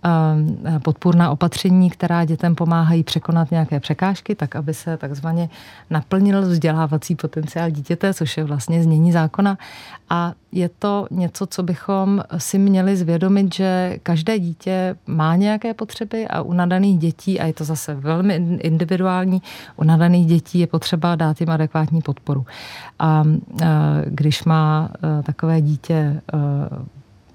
Eh, 0.07 0.79
podpůrná 0.79 1.31
opatření, 1.31 1.89
která 1.89 2.25
dětem 2.25 2.55
pomáhají 2.55 3.03
překonat 3.03 3.51
nějaké 3.51 3.79
překážky, 3.79 4.35
tak 4.35 4.55
aby 4.55 4.73
se 4.73 4.97
takzvaně 4.97 5.49
naplnil 5.89 6.41
vzdělávací 6.41 7.15
potenciál 7.15 7.69
dítěte, 7.69 8.13
což 8.13 8.37
je 8.37 8.43
vlastně 8.43 8.83
znění 8.83 9.11
zákona. 9.11 9.57
A 10.09 10.33
je 10.51 10.69
to 10.69 11.07
něco, 11.11 11.45
co 11.45 11.63
bychom 11.63 12.23
si 12.37 12.59
měli 12.59 12.95
zvědomit, 12.95 13.53
že 13.53 13.97
každé 14.03 14.39
dítě 14.39 14.95
má 15.07 15.35
nějaké 15.35 15.73
potřeby 15.73 16.27
a 16.27 16.41
u 16.41 16.53
nadaných 16.53 16.97
dětí, 16.99 17.39
a 17.39 17.45
je 17.45 17.53
to 17.53 17.63
zase 17.63 17.95
velmi 17.95 18.35
individuální, 18.61 19.41
u 19.75 19.83
nadaných 19.83 20.27
dětí 20.27 20.59
je 20.59 20.67
potřeba 20.67 21.15
dát 21.15 21.41
jim 21.41 21.49
adekvátní 21.49 22.01
podporu. 22.01 22.45
A 22.99 23.23
když 24.05 24.43
má 24.43 24.89
eh, 25.19 25.23
takové 25.23 25.61
dítě 25.61 26.21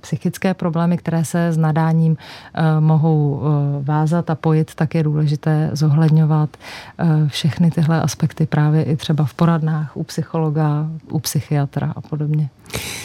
psychické 0.02 0.54
problémy, 0.54 0.96
které 0.96 1.24
se 1.24 1.52
s 1.52 1.56
nadáním 1.56 2.16
eh, 2.16 2.80
mohou 2.80 3.40
eh, 3.42 3.84
vázat 3.84 4.30
a 4.30 4.34
pojit, 4.34 4.74
tak 4.74 4.94
je 4.94 5.02
důležité 5.02 5.70
zohledňovat 5.72 6.50
eh, 6.98 7.28
všechny 7.28 7.70
tyhle 7.70 8.02
aspekty 8.02 8.46
právě 8.46 8.82
i 8.82 8.96
třeba 8.96 9.24
v 9.24 9.34
poradnách 9.34 9.96
u 9.96 10.04
psychologa, 10.04 10.88
u 11.10 11.18
psychiatra 11.18 11.92
a 11.96 12.00
podobně. 12.00 12.50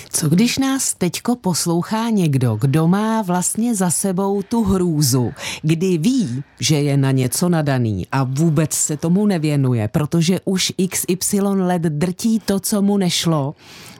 Co 0.09 0.29
když 0.29 0.57
nás 0.57 0.93
teďko 0.93 1.35
poslouchá 1.35 2.09
někdo, 2.09 2.57
kdo 2.61 2.87
má 2.87 3.21
vlastně 3.21 3.75
za 3.75 3.89
sebou 3.89 4.41
tu 4.41 4.63
hrůzu, 4.63 5.33
kdy 5.61 5.97
ví, 5.97 6.43
že 6.59 6.75
je 6.81 6.97
na 6.97 7.11
něco 7.11 7.49
nadaný 7.49 8.07
a 8.11 8.23
vůbec 8.23 8.73
se 8.73 8.97
tomu 8.97 9.25
nevěnuje, 9.25 9.87
protože 9.87 10.39
už 10.45 10.73
XY 10.89 11.39
let 11.39 11.81
drtí 11.81 12.39
to, 12.39 12.59
co 12.59 12.81
mu 12.81 12.97
nešlo 12.97 13.55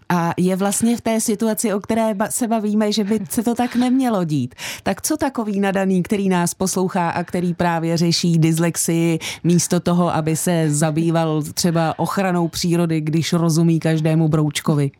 a 0.09 0.33
je 0.37 0.55
vlastně 0.55 0.97
v 0.97 1.01
té 1.01 1.21
situaci, 1.21 1.73
o 1.73 1.79
které 1.79 2.15
se 2.29 2.47
bavíme, 2.47 2.91
že 2.91 3.03
by 3.03 3.19
se 3.29 3.43
to 3.43 3.55
tak 3.55 3.75
nemělo 3.75 4.23
dít. 4.23 4.55
Tak 4.83 5.01
co 5.01 5.17
takový 5.17 5.59
nadaný, 5.59 6.03
který 6.03 6.29
nás 6.29 6.53
poslouchá 6.53 7.09
a 7.09 7.23
který 7.23 7.53
právě 7.53 7.97
řeší 7.97 8.37
dyslexii 8.37 9.19
místo 9.43 9.79
toho, 9.79 10.15
aby 10.15 10.35
se 10.35 10.65
zabýval 10.69 11.43
třeba 11.53 11.99
ochranou 11.99 12.47
přírody, 12.47 13.01
když 13.01 13.33
rozumí 13.33 13.79
každému 13.79 14.27
broučkovi? 14.27 14.91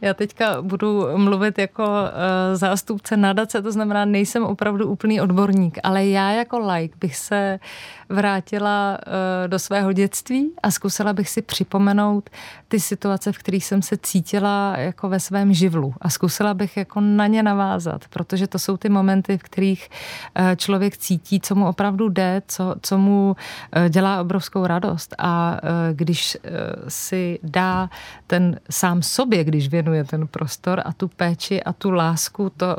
Já 0.00 0.14
teďka 0.14 0.62
budu 0.62 1.18
mluvit 1.18 1.58
jako 1.58 1.82
uh, 1.82 1.88
zástupce 2.54 3.16
nadace, 3.16 3.62
to 3.62 3.72
znamená, 3.72 4.04
nejsem 4.04 4.44
opravdu 4.44 4.88
úplný 4.88 5.20
odborník, 5.20 5.78
ale 5.82 6.06
já 6.06 6.30
jako 6.30 6.58
like 6.58 6.96
bych 7.00 7.16
se 7.16 7.58
vrátila 8.08 8.98
uh, 9.06 9.48
do 9.48 9.58
svého 9.58 9.92
dětství 9.92 10.52
a 10.62 10.70
zkusila 10.70 11.12
bych 11.12 11.28
si 11.28 11.42
připomenout 11.42 12.30
ty 12.68 12.80
situace, 12.80 13.32
v 13.32 13.38
kterých 13.38 13.64
jsem 13.64 13.82
se 13.82 13.96
cítila 13.96 14.74
jako 14.78 15.08
ve 15.08 15.20
svém 15.20 15.54
živlu. 15.54 15.94
A 16.00 16.10
zkusila 16.10 16.54
bych 16.54 16.76
jako 16.76 17.00
na 17.00 17.26
ně 17.26 17.42
navázat, 17.42 18.04
protože 18.10 18.46
to 18.46 18.58
jsou 18.58 18.76
ty 18.76 18.88
momenty, 18.88 19.38
v 19.38 19.42
kterých 19.42 19.88
uh, 20.38 20.44
člověk 20.56 20.96
cítí, 20.96 21.40
co 21.40 21.54
mu 21.54 21.68
opravdu 21.68 22.08
jde, 22.08 22.42
co, 22.48 22.74
co 22.82 22.98
mu 22.98 23.36
dělá 23.88 24.20
obrovskou 24.20 24.66
radost. 24.66 25.14
A 25.18 25.60
když 25.92 26.36
si 26.88 27.38
dá 27.42 27.90
ten 28.26 28.60
sám 28.70 29.02
sobě, 29.02 29.43
když 29.44 29.68
věnuje 29.68 30.04
ten 30.04 30.26
prostor 30.26 30.82
a 30.84 30.92
tu 30.92 31.08
péči 31.08 31.62
a 31.62 31.72
tu 31.72 31.90
lásku, 31.90 32.50
to, 32.56 32.76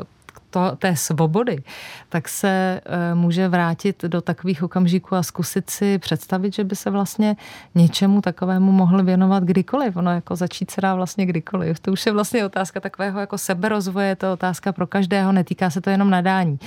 to, 0.50 0.76
té 0.78 0.96
svobody, 0.96 1.62
tak 2.08 2.28
se 2.28 2.80
e, 2.84 3.14
může 3.14 3.48
vrátit 3.48 4.04
do 4.04 4.20
takových 4.20 4.62
okamžiků 4.62 5.14
a 5.14 5.22
zkusit 5.22 5.70
si 5.70 5.98
představit, 5.98 6.54
že 6.54 6.64
by 6.64 6.76
se 6.76 6.90
vlastně 6.90 7.36
něčemu 7.74 8.20
takovému 8.20 8.72
mohl 8.72 9.04
věnovat 9.04 9.42
kdykoliv. 9.42 9.96
Ono 9.96 10.10
jako 10.14 10.36
začít 10.36 10.70
se 10.70 10.80
dá 10.80 10.94
vlastně 10.94 11.26
kdykoliv. 11.26 11.80
To 11.80 11.92
už 11.92 12.06
je 12.06 12.12
vlastně 12.12 12.44
otázka 12.44 12.80
takového 12.80 13.20
jako 13.20 13.38
seberozvoje, 13.38 14.16
to 14.16 14.26
je 14.26 14.32
otázka 14.32 14.72
pro 14.72 14.86
každého, 14.86 15.32
netýká 15.32 15.70
se 15.70 15.80
to 15.80 15.90
jenom 15.90 16.10
nadání. 16.10 16.58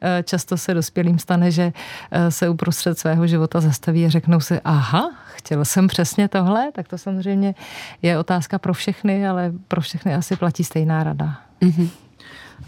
E, 0.00 0.22
často 0.22 0.56
se 0.56 0.74
dospělým 0.74 1.18
stane, 1.18 1.50
že 1.50 1.72
e, 2.10 2.30
se 2.30 2.48
uprostřed 2.48 2.98
svého 2.98 3.26
života 3.26 3.60
zastaví 3.60 4.06
a 4.06 4.08
řeknou 4.08 4.40
si, 4.40 4.60
aha, 4.64 5.10
chtěl 5.34 5.64
jsem 5.64 5.86
přesně 5.86 6.28
tohle, 6.28 6.72
tak 6.72 6.88
to 6.88 6.98
samozřejmě 6.98 7.54
je 8.02 8.18
otázka 8.18 8.58
pro 8.58 8.74
všechny, 8.74 9.28
ale 9.28 9.52
pro 9.68 9.80
všechny 9.80 10.14
asi 10.14 10.36
platí 10.36 10.64
stejná 10.64 11.04
rada. 11.04 11.36
Mm-hmm. 11.60 12.03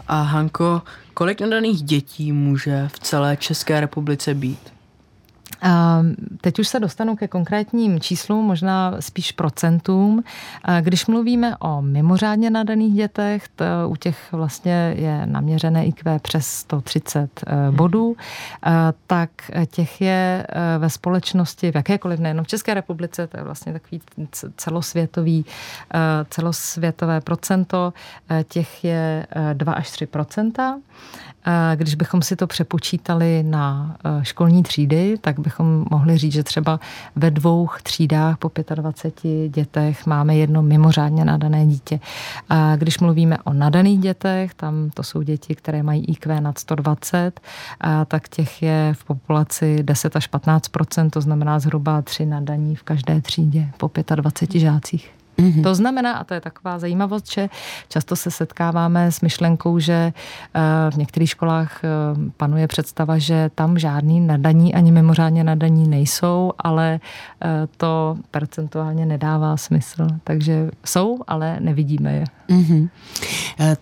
A 0.07 0.21
Hanko, 0.21 0.81
kolik 1.13 1.41
nadaných 1.41 1.81
dětí 1.81 2.31
může 2.31 2.87
v 2.87 2.99
celé 2.99 3.37
České 3.37 3.81
republice 3.81 4.33
být? 4.33 4.76
Teď 6.41 6.59
už 6.59 6.67
se 6.67 6.79
dostanu 6.79 7.15
ke 7.15 7.27
konkrétním 7.27 7.99
číslům, 7.99 8.45
možná 8.45 8.95
spíš 8.99 9.31
procentům. 9.31 10.23
Když 10.81 11.05
mluvíme 11.05 11.57
o 11.57 11.81
mimořádně 11.81 12.49
nadaných 12.49 12.93
dětech, 12.93 13.47
to 13.47 13.65
u 13.87 13.95
těch 13.95 14.31
vlastně 14.31 14.93
je 14.97 15.25
naměřené 15.25 15.85
IQ 15.85 16.19
přes 16.19 16.47
130 16.47 17.43
eh, 17.47 17.71
bodů, 17.71 18.15
tak 19.07 19.29
těch 19.71 20.01
je 20.01 20.45
eh, 20.49 20.77
ve 20.77 20.89
společnosti 20.89 21.71
v 21.71 21.75
jakékoliv, 21.75 22.19
nejenom 22.19 22.45
v 22.45 22.47
České 22.47 22.73
republice, 22.73 23.27
to 23.27 23.37
je 23.37 23.43
vlastně 23.43 23.73
takový 23.73 24.01
celosvětový, 24.57 25.45
celosvětové 26.29 27.21
procento, 27.21 27.93
těch 28.47 28.83
je 28.83 29.27
2 29.53 29.73
až 29.73 29.91
3 29.91 30.07
když 31.75 31.95
bychom 31.95 32.21
si 32.21 32.35
to 32.35 32.47
přepočítali 32.47 33.43
na 33.43 33.95
e, 34.03 34.25
školní 34.25 34.63
třídy, 34.63 35.17
tak 35.21 35.39
bychom 35.39 35.85
mohli 35.91 36.17
říct, 36.17 36.33
že 36.33 36.43
třeba 36.43 36.79
ve 37.15 37.31
dvou 37.31 37.69
třídách 37.83 38.37
po 38.37 38.51
25 38.75 39.51
dětech 39.51 40.05
máme 40.05 40.35
jedno 40.35 40.63
mimořádně 40.63 41.25
nadané 41.25 41.65
dítě. 41.65 41.99
A 42.49 42.75
když 42.75 42.99
mluvíme 42.99 43.37
o 43.43 43.53
nadaných 43.53 43.99
dětech, 43.99 44.53
tam 44.53 44.89
to 44.93 45.03
jsou 45.03 45.21
děti, 45.21 45.55
které 45.55 45.83
mají 45.83 46.05
IQ 46.05 46.41
nad 46.41 46.57
120, 46.57 47.39
a 47.81 48.05
tak 48.05 48.29
těch 48.29 48.61
je 48.61 48.93
v 48.93 49.03
populaci 49.03 49.83
10 49.83 50.15
až 50.15 50.29
15% 50.31 51.09
to 51.09 51.21
znamená 51.21 51.59
zhruba 51.59 52.01
tři 52.01 52.25
nadaní 52.25 52.75
v 52.75 52.83
každé 52.83 53.21
třídě 53.21 53.69
po 53.77 53.91
25 54.15 54.59
žácích. 54.59 55.16
Mm-hmm. 55.37 55.63
To 55.63 55.75
znamená, 55.75 56.13
a 56.13 56.23
to 56.23 56.33
je 56.33 56.41
taková 56.41 56.79
zajímavost, 56.79 57.31
že 57.31 57.49
často 57.89 58.15
se 58.15 58.31
setkáváme 58.31 59.11
s 59.11 59.21
myšlenkou, 59.21 59.79
že 59.79 60.13
eh, 60.53 60.61
v 60.91 60.97
některých 60.97 61.29
školách 61.29 61.83
eh, 61.83 61.87
panuje 62.37 62.67
představa, 62.67 63.17
že 63.17 63.49
tam 63.55 63.79
žádný 63.79 64.19
nadaní 64.19 64.73
ani 64.73 64.91
mimořádně 64.91 65.43
nadaní 65.43 65.87
nejsou, 65.87 66.51
ale 66.59 66.99
eh, 67.41 67.67
to 67.77 68.17
percentuálně 68.31 69.05
nedává 69.05 69.57
smysl. 69.57 70.07
Takže 70.23 70.69
jsou, 70.85 71.19
ale 71.27 71.57
nevidíme 71.59 72.13
je. 72.13 72.23
Mm-hmm. 72.49 72.89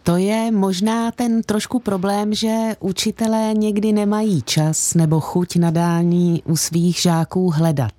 To 0.03 0.17
je 0.17 0.51
možná 0.51 1.11
ten 1.11 1.41
trošku 1.41 1.79
problém, 1.79 2.33
že 2.33 2.75
učitelé 2.79 3.53
někdy 3.53 3.93
nemají 3.93 4.41
čas 4.41 4.93
nebo 4.93 5.19
chuť 5.19 5.55
nadání 5.55 6.43
u 6.45 6.57
svých 6.57 7.01
žáků 7.01 7.49
hledat. 7.51 7.93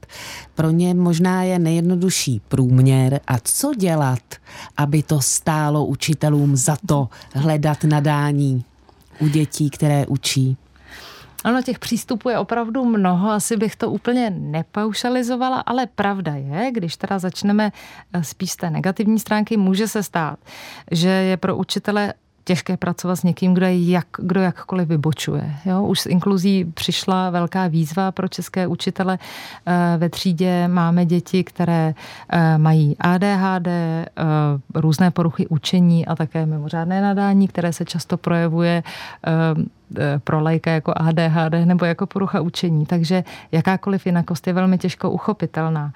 Pro 0.54 0.70
ně 0.70 0.94
možná 0.94 1.42
je 1.42 1.58
nejjednodušší 1.58 2.40
průměr 2.48 3.20
a 3.26 3.38
co 3.48 3.74
dělat, 3.74 4.22
aby 4.76 5.02
to 5.02 5.20
stálo 5.20 5.86
učitelům 5.86 6.56
za 6.56 6.76
to 6.86 7.08
hledat 7.34 7.84
nadání 7.84 8.64
u 9.20 9.28
dětí, 9.28 9.70
které 9.70 10.06
učí? 10.06 10.56
Ano, 11.44 11.62
těch 11.62 11.78
přístupů 11.78 12.28
je 12.28 12.38
opravdu 12.38 12.84
mnoho, 12.84 13.30
asi 13.30 13.56
bych 13.56 13.76
to 13.76 13.90
úplně 13.90 14.30
nepaušalizovala, 14.30 15.60
ale 15.60 15.86
pravda 15.86 16.34
je, 16.34 16.70
když 16.72 16.96
teda 16.96 17.18
začneme 17.18 17.72
eh, 18.12 18.24
spíš 18.24 18.50
z 18.50 18.56
té 18.56 18.70
negativní 18.70 19.18
stránky, 19.18 19.56
může 19.56 19.88
se 19.88 20.02
stát, 20.02 20.38
že 20.90 21.08
je 21.08 21.36
pro 21.36 21.56
učitele 21.56 22.14
těžké 22.46 22.76
pracovat 22.76 23.16
s 23.16 23.22
někým, 23.22 23.54
kdo, 23.54 23.66
je 23.66 23.90
jak, 23.90 24.06
kdo 24.18 24.40
jakkoliv 24.40 24.88
vybočuje. 24.88 25.56
Jo? 25.64 25.82
Už 25.82 26.00
s 26.00 26.06
inkluzí 26.06 26.64
přišla 26.64 27.30
velká 27.30 27.66
výzva 27.66 28.12
pro 28.12 28.28
české 28.28 28.66
učitele. 28.66 29.18
Eh, 29.66 29.96
ve 29.98 30.08
třídě 30.08 30.68
máme 30.68 31.06
děti, 31.06 31.44
které 31.44 31.94
eh, 31.94 32.58
mají 32.58 32.96
ADHD, 33.00 33.66
eh, 33.66 34.06
různé 34.74 35.10
poruchy 35.10 35.46
učení 35.46 36.06
a 36.06 36.14
také 36.14 36.46
mimořádné 36.46 37.00
nadání, 37.00 37.48
které 37.48 37.72
se 37.72 37.84
často 37.84 38.16
projevuje 38.16 38.82
pro 40.24 40.40
lajka 40.40 40.70
jako 40.70 40.92
ADHD 40.96 41.64
nebo 41.64 41.84
jako 41.84 42.06
porucha 42.06 42.40
učení. 42.40 42.86
Takže 42.86 43.24
jakákoliv 43.52 44.06
jinakost 44.06 44.46
je 44.46 44.52
velmi 44.52 44.78
těžko 44.78 45.10
uchopitelná. 45.10 45.92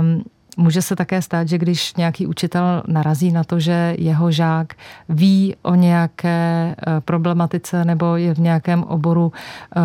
Um, 0.00 0.24
Může 0.56 0.82
se 0.82 0.96
také 0.96 1.22
stát, 1.22 1.48
že 1.48 1.58
když 1.58 1.94
nějaký 1.94 2.26
učitel 2.26 2.82
narazí 2.86 3.32
na 3.32 3.44
to, 3.44 3.60
že 3.60 3.94
jeho 3.98 4.32
žák 4.32 4.72
ví 5.08 5.56
o 5.62 5.74
nějaké 5.74 6.74
eh, 6.78 7.00
problematice 7.00 7.84
nebo 7.84 8.16
je 8.16 8.34
v 8.34 8.38
nějakém 8.38 8.82
oboru 8.82 9.32
eh, 9.76 9.80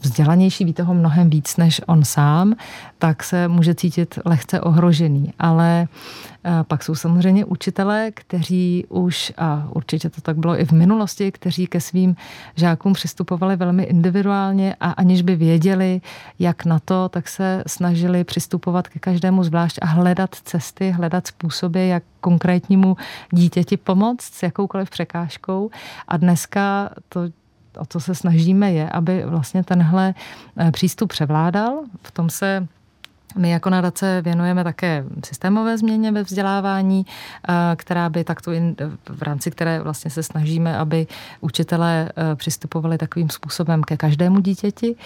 vzdělanější, 0.00 0.64
ví 0.64 0.72
toho 0.72 0.94
mnohem 0.94 1.30
víc 1.30 1.56
než 1.56 1.80
on 1.86 2.04
sám, 2.04 2.54
tak 2.98 3.22
se 3.24 3.48
může 3.48 3.74
cítit 3.74 4.18
lehce 4.24 4.60
ohrožený. 4.60 5.32
Ale 5.38 5.88
pak 6.62 6.82
jsou 6.82 6.94
samozřejmě 6.94 7.44
učitelé, 7.44 8.10
kteří 8.10 8.86
už, 8.88 9.32
a 9.36 9.68
určitě 9.72 10.10
to 10.10 10.20
tak 10.20 10.38
bylo 10.38 10.60
i 10.60 10.64
v 10.64 10.72
minulosti, 10.72 11.32
kteří 11.32 11.66
ke 11.66 11.80
svým 11.80 12.16
žákům 12.56 12.92
přistupovali 12.92 13.56
velmi 13.56 13.82
individuálně 13.82 14.76
a 14.80 14.90
aniž 14.90 15.22
by 15.22 15.36
věděli, 15.36 16.00
jak 16.38 16.64
na 16.64 16.78
to, 16.78 17.08
tak 17.08 17.28
se 17.28 17.62
snažili 17.66 18.24
přistupovat 18.24 18.88
ke 18.88 18.98
každému 18.98 19.44
zvlášť 19.44 19.78
a 19.82 19.86
hledat 19.86 20.34
cesty, 20.34 20.90
hledat 20.90 21.26
způsoby, 21.26 21.88
jak 21.88 22.02
konkrétnímu 22.20 22.96
dítěti 23.32 23.76
pomoct 23.76 24.22
s 24.22 24.42
jakoukoliv 24.42 24.90
překážkou. 24.90 25.70
A 26.08 26.16
dneska 26.16 26.90
to 27.08 27.20
o 27.78 27.86
co 27.86 28.00
se 28.00 28.14
snažíme, 28.14 28.72
je, 28.72 28.88
aby 28.90 29.24
vlastně 29.24 29.64
tenhle 29.64 30.14
eh, 30.56 30.70
přístup 30.70 31.08
převládal. 31.08 31.82
V 32.02 32.10
tom 32.10 32.30
se 32.30 32.66
my 33.36 33.50
jako 33.50 33.70
nadace 33.70 34.22
věnujeme 34.22 34.64
také 34.64 35.04
systémové 35.26 35.78
změně 35.78 36.12
ve 36.12 36.22
vzdělávání, 36.22 37.06
eh, 37.48 37.52
která 37.76 38.08
by 38.08 38.24
takto 38.24 38.50
v 39.08 39.22
rámci 39.22 39.50
které 39.50 39.80
vlastně 39.80 40.10
se 40.10 40.22
snažíme, 40.22 40.78
aby 40.78 41.06
učitelé 41.40 42.08
eh, 42.08 42.36
přistupovali 42.36 42.98
takovým 42.98 43.30
způsobem 43.30 43.82
ke 43.82 43.96
každému 43.96 44.40
dítěti. 44.40 44.96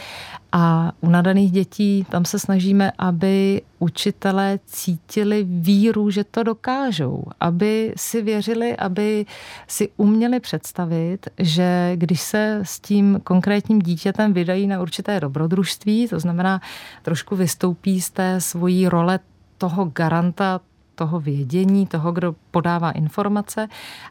A 0.53 0.93
u 1.01 1.09
nadaných 1.09 1.53
dětí 1.53 2.07
tam 2.11 2.25
se 2.25 2.39
snažíme, 2.39 2.93
aby 2.99 3.63
učitelé 3.79 4.59
cítili 4.67 5.45
víru, 5.49 6.11
že 6.11 6.25
to 6.25 6.43
dokážou, 6.43 7.25
aby 7.41 7.93
si 7.97 8.23
věřili, 8.23 8.77
aby 8.77 9.27
si 9.67 9.89
uměli 9.97 10.41
představit, 10.41 11.27
že 11.39 11.93
když 11.95 12.21
se 12.21 12.61
s 12.63 12.81
tím 12.81 13.21
konkrétním 13.25 13.79
dítětem 13.79 14.33
vydají 14.33 14.67
na 14.67 14.83
určité 14.83 15.21
dobrodružství, 15.21 16.09
to 16.09 16.21
znamená 16.21 16.61
trošku 17.03 17.37
vystoupí 17.37 18.01
z 18.01 18.11
té 18.11 18.41
svojí 18.41 18.89
role 18.89 19.21
toho 19.59 19.85
garanta 19.85 20.61
toho 20.99 21.21
vědění, 21.21 21.87
toho, 21.87 22.13
kdo 22.13 22.35
podává 22.51 22.91
informace 22.91 23.69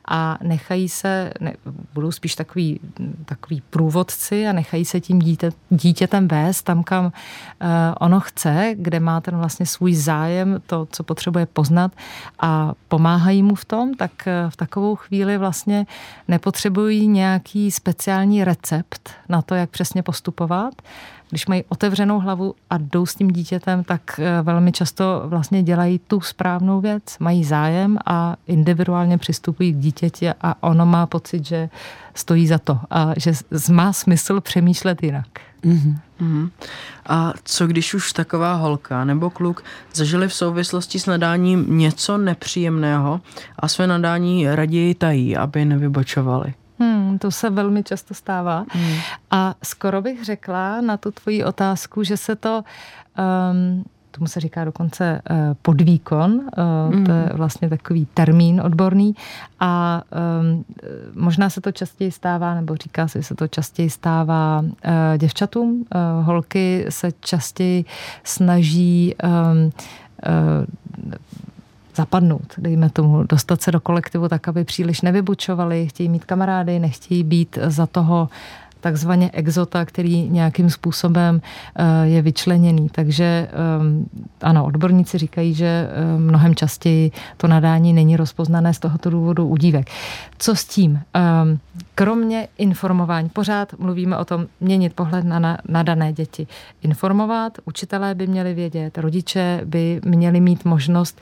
a 0.08 0.38
nechají 0.43 0.89
se, 0.89 1.32
ne, 1.39 1.54
budou 1.93 2.12
spíš 2.12 2.36
takový, 2.36 2.80
takový 3.26 3.62
průvodci 3.69 4.47
a 4.47 4.54
nechají 4.54 4.86
se 4.86 5.02
tím 5.02 5.19
dítě, 5.19 5.52
dítětem 5.69 6.28
vést 6.28 6.63
tam, 6.63 6.84
kam 6.84 7.06
uh, 7.06 7.12
ono 8.00 8.19
chce, 8.19 8.76
kde 8.78 9.00
má 9.00 9.21
ten 9.21 9.38
vlastně 9.38 9.65
svůj 9.65 9.95
zájem, 9.95 10.62
to, 10.67 10.88
co 10.91 11.04
potřebuje 11.04 11.45
poznat 11.45 11.91
a 12.39 12.73
pomáhají 12.88 13.43
mu 13.43 13.56
v 13.56 13.65
tom, 13.65 13.93
tak 13.93 14.12
uh, 14.28 14.50
v 14.50 14.56
takovou 14.56 14.95
chvíli 14.95 15.38
vlastně 15.38 15.86
nepotřebují 16.28 17.08
nějaký 17.08 17.71
speciální 17.71 18.43
recept 18.43 19.12
na 19.30 19.41
to, 19.41 19.56
jak 19.56 19.69
přesně 19.69 20.04
postupovat, 20.04 20.73
když 21.30 21.48
mají 21.48 21.63
otevřenou 21.70 22.20
hlavu 22.20 22.56
a 22.70 22.78
jdou 22.78 23.06
s 23.06 23.16
tím 23.16 23.28
dítětem, 23.28 23.84
tak 23.84 24.20
velmi 24.44 24.72
často 24.72 25.24
vlastně 25.26 25.63
dělají 25.63 26.00
tu 26.00 26.22
správnou 26.22 26.82
věc, 26.82 27.04
mají 27.20 27.44
zájem 27.44 27.98
a 28.06 28.36
individuálně 28.48 29.18
přistupují 29.18 29.74
k 29.74 29.78
dítěti 29.78 30.30
a 30.42 30.63
ono 30.63 30.86
má 30.86 31.06
pocit, 31.06 31.46
že 31.46 31.70
stojí 32.13 32.48
za 32.48 32.58
to 32.58 32.80
a 32.90 33.13
že 33.18 33.32
má 33.72 33.94
smysl 33.94 34.42
přemýšlet 34.42 35.04
jinak. 35.04 35.28
Mm-hmm. 35.63 36.00
Mm-hmm. 36.22 36.50
A 37.06 37.34
co 37.44 37.68
když 37.68 37.94
už 37.94 38.13
taková 38.13 38.54
holka 38.54 39.06
nebo 39.06 39.30
kluk 39.30 39.63
zažili 39.94 40.28
v 40.28 40.34
souvislosti 40.34 41.00
s 41.00 41.06
nadáním 41.06 41.78
něco 41.78 42.18
nepříjemného 42.18 43.22
a 43.60 43.68
své 43.68 43.88
nadání 43.88 44.48
raději 44.56 44.96
tají, 44.96 45.38
aby 45.38 45.66
nevybočovali? 45.66 46.54
Hmm, 46.80 47.20
to 47.20 47.32
se 47.32 47.50
velmi 47.50 47.84
často 47.84 48.13
stává. 48.13 48.66
Hmm. 48.70 48.96
A 49.32 49.56
skoro 49.63 50.02
bych 50.02 50.26
řekla 50.26 50.82
na 50.82 50.98
tu 50.98 51.12
tvoji 51.12 51.44
otázku, 51.44 52.04
že 52.04 52.18
se 52.18 52.36
to 52.36 52.63
um, 53.52 53.84
tomu 54.18 54.28
se 54.28 54.40
říká 54.40 54.66
dokonce 54.66 55.22
uh, 55.30 55.38
podvýkon, 55.62 56.32
uh, 56.32 56.96
mm. 56.96 57.06
to 57.06 57.12
je 57.12 57.24
hmm. 57.24 57.38
vlastně 57.38 57.70
takový 57.70 58.08
termín 58.13 58.62
odborný 58.62 59.16
a 59.60 60.02
um, 60.42 60.66
možná 61.16 61.50
se 61.50 61.62
to 61.62 61.72
častěji 61.72 62.12
stává, 62.12 62.56
nebo 62.56 62.76
říká 62.76 63.08
se, 63.08 63.20
že 63.20 63.24
se 63.24 63.36
to 63.36 63.48
častěji 63.48 63.90
stává 63.90 64.60
uh, 64.60 64.72
děvčatům. 65.18 65.86
Uh, 65.96 66.26
holky 66.26 66.86
se 66.90 67.12
častěji 67.20 67.86
snaží 68.24 69.16
um, 69.24 69.66
uh, 69.66 69.72
zapadnout, 71.98 72.54
dejme 72.58 72.90
tomu, 72.90 73.24
dostat 73.24 73.62
se 73.62 73.72
do 73.72 73.80
kolektivu 73.80 74.28
tak, 74.28 74.48
aby 74.48 74.64
příliš 74.64 75.02
nevybučovali, 75.02 75.88
chtějí 75.88 76.10
mít 76.10 76.26
kamarády, 76.26 76.80
nechtějí 76.80 77.24
být 77.24 77.60
za 77.66 77.86
toho 77.86 78.30
takzvaně 78.80 79.32
exota, 79.34 79.86
který 79.86 80.30
nějakým 80.30 80.70
způsobem 80.70 81.42
eh, 81.76 82.08
je 82.08 82.22
vyčleněný. 82.22 82.90
Takže 82.90 83.24
eh, 83.24 83.52
ano, 84.42 84.66
odborníci 84.66 85.18
říkají, 85.18 85.54
že 85.54 85.66
eh, 85.66 86.18
mnohem 86.18 86.56
častěji 86.56 87.12
to 87.38 87.48
nadání 87.48 87.94
není 87.94 88.18
rozpoznané 88.18 88.74
z 88.74 88.80
tohoto 88.80 89.10
důvodu 89.10 89.48
u 89.48 89.58
dívek. 89.58 89.90
Co 90.38 90.56
s 90.56 90.66
tím? 90.66 91.00
Kromě 91.96 92.48
informování, 92.58 93.30
pořád 93.30 93.80
mluvíme 93.80 94.18
o 94.18 94.26
tom 94.26 94.48
měnit 94.60 94.94
pohled 94.94 95.26
na, 95.26 95.40
na, 95.40 95.58
na 95.68 95.84
dané 95.84 96.13
děti. 96.13 96.48
Informovat, 96.82 97.58
učitelé 97.66 98.16
by 98.16 98.28
měli 98.28 98.54
vědět, 98.54 98.98
rodiče 98.98 99.62
by 99.66 100.02
měli 100.06 100.40
mít 100.40 100.66
možnost, 100.66 101.22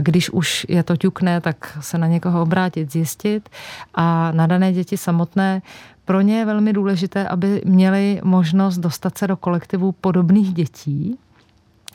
když 0.00 0.30
už 0.30 0.66
je 0.68 0.82
to 0.82 0.96
ťukne, 0.96 1.40
tak 1.40 1.78
se 1.80 1.98
na 1.98 2.06
někoho 2.06 2.42
obrátit, 2.42 2.92
zjistit 2.92 3.48
a 3.94 4.32
na 4.32 4.46
dané 4.46 4.72
děti 4.72 4.96
samotné 4.96 5.62
pro 6.04 6.20
ně 6.20 6.38
je 6.38 6.44
velmi 6.44 6.72
důležité, 6.72 7.28
aby 7.28 7.62
měli 7.64 8.20
možnost 8.24 8.78
dostat 8.78 9.18
se 9.18 9.26
do 9.26 9.36
kolektivu 9.36 9.92
podobných 9.92 10.54
dětí, 10.54 11.18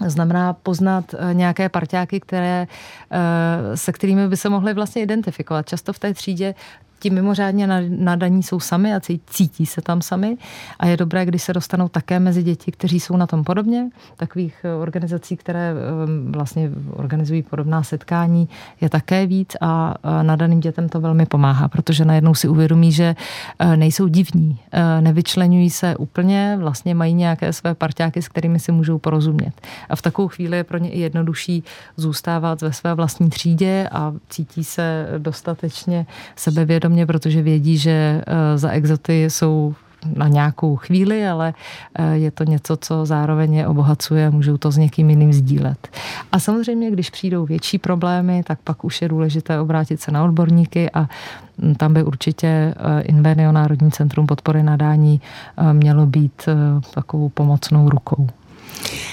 znamená 0.05 0.53
poznat 0.53 1.05
eh, 1.13 1.33
nějaké 1.33 1.69
parťáky, 1.69 2.19
které, 2.19 2.67
eh, 3.11 3.77
se 3.77 3.91
kterými 3.91 4.27
by 4.27 4.37
se 4.37 4.49
mohli 4.49 4.73
vlastně 4.73 5.01
identifikovat. 5.01 5.69
Často 5.69 5.93
v 5.93 5.99
té 5.99 6.13
třídě 6.13 6.55
ti 6.99 7.09
mimořádně 7.09 7.67
nadaní 7.89 8.43
jsou 8.43 8.59
sami 8.59 8.95
a 8.95 8.99
cítí 9.25 9.65
se 9.65 9.81
tam 9.81 10.01
sami 10.01 10.37
a 10.79 10.87
je 10.87 10.97
dobré, 10.97 11.25
když 11.25 11.43
se 11.43 11.53
dostanou 11.53 11.87
také 11.87 12.19
mezi 12.19 12.43
děti, 12.43 12.71
kteří 12.71 12.99
jsou 12.99 13.17
na 13.17 13.27
tom 13.27 13.43
podobně. 13.43 13.89
Takových 14.17 14.55
eh, 14.63 14.73
organizací, 14.73 15.37
které 15.37 15.71
eh, 15.71 15.75
vlastně 16.31 16.71
organizují 16.91 17.43
podobná 17.43 17.83
setkání, 17.83 18.49
je 18.81 18.89
také 18.89 19.25
víc 19.25 19.55
a 19.61 19.95
nadaným 20.21 20.59
dětem 20.59 20.89
to 20.89 21.01
velmi 21.01 21.25
pomáhá, 21.25 21.67
protože 21.67 22.05
najednou 22.05 22.35
si 22.35 22.47
uvědomí, 22.47 22.91
že 22.91 23.15
eh, 23.59 23.77
nejsou 23.77 24.07
divní, 24.07 24.59
nevyčlenují 24.99 25.69
se 25.69 25.95
úplně, 25.95 26.57
vlastně 26.59 26.95
mají 26.95 27.13
nějaké 27.13 27.53
své 27.53 27.75
parťáky, 27.75 28.21
s 28.21 28.27
kterými 28.27 28.59
si 28.59 28.71
můžou 28.71 28.97
porozumět. 28.97 29.53
A 29.89 29.95
v 29.95 30.01
takovou 30.01 30.27
chvíli 30.27 30.57
je 30.57 30.63
pro 30.63 30.77
ně 30.77 30.89
i 30.89 30.99
jednodušší 30.99 31.63
zůstávat 31.97 32.61
ve 32.61 32.73
své 32.73 32.93
vlastní 32.93 33.29
třídě 33.29 33.89
a 33.91 34.13
cítí 34.29 34.63
se 34.63 35.07
dostatečně 35.17 36.05
sebevědomí 36.35 36.86
mě, 36.89 37.05
protože 37.05 37.41
vědí, 37.41 37.77
že 37.77 38.21
eh, 38.27 38.57
za 38.57 38.69
exoty 38.69 39.23
jsou 39.23 39.75
na 40.15 40.27
nějakou 40.27 40.75
chvíli, 40.75 41.27
ale 41.27 41.53
eh, 41.95 42.13
je 42.13 42.31
to 42.31 42.43
něco, 42.43 42.77
co 42.77 43.05
zároveň 43.05 43.53
je 43.53 43.67
obohacuje 43.67 44.27
a 44.27 44.29
můžou 44.29 44.57
to 44.57 44.71
s 44.71 44.77
někým 44.77 45.09
jiným 45.09 45.33
sdílet. 45.33 45.87
A 46.31 46.39
samozřejmě, 46.39 46.91
když 46.91 47.09
přijdou 47.09 47.45
větší 47.45 47.77
problémy, 47.77 48.43
tak 48.43 48.59
pak 48.63 48.85
už 48.85 49.01
je 49.01 49.09
důležité 49.09 49.59
obrátit 49.59 50.01
se 50.01 50.11
na 50.11 50.23
odborníky 50.23 50.91
a 50.91 51.09
hm, 51.57 51.75
tam 51.75 51.93
by 51.93 52.03
určitě 52.03 52.47
eh, 52.47 53.01
Invenio 53.01 53.51
Národní 53.51 53.91
centrum 53.91 54.27
podpory 54.27 54.63
nadání 54.63 55.21
mělo 55.73 56.05
být 56.05 56.49
takovou 56.93 57.29
pomocnou 57.29 57.89
rukou. 57.89 58.27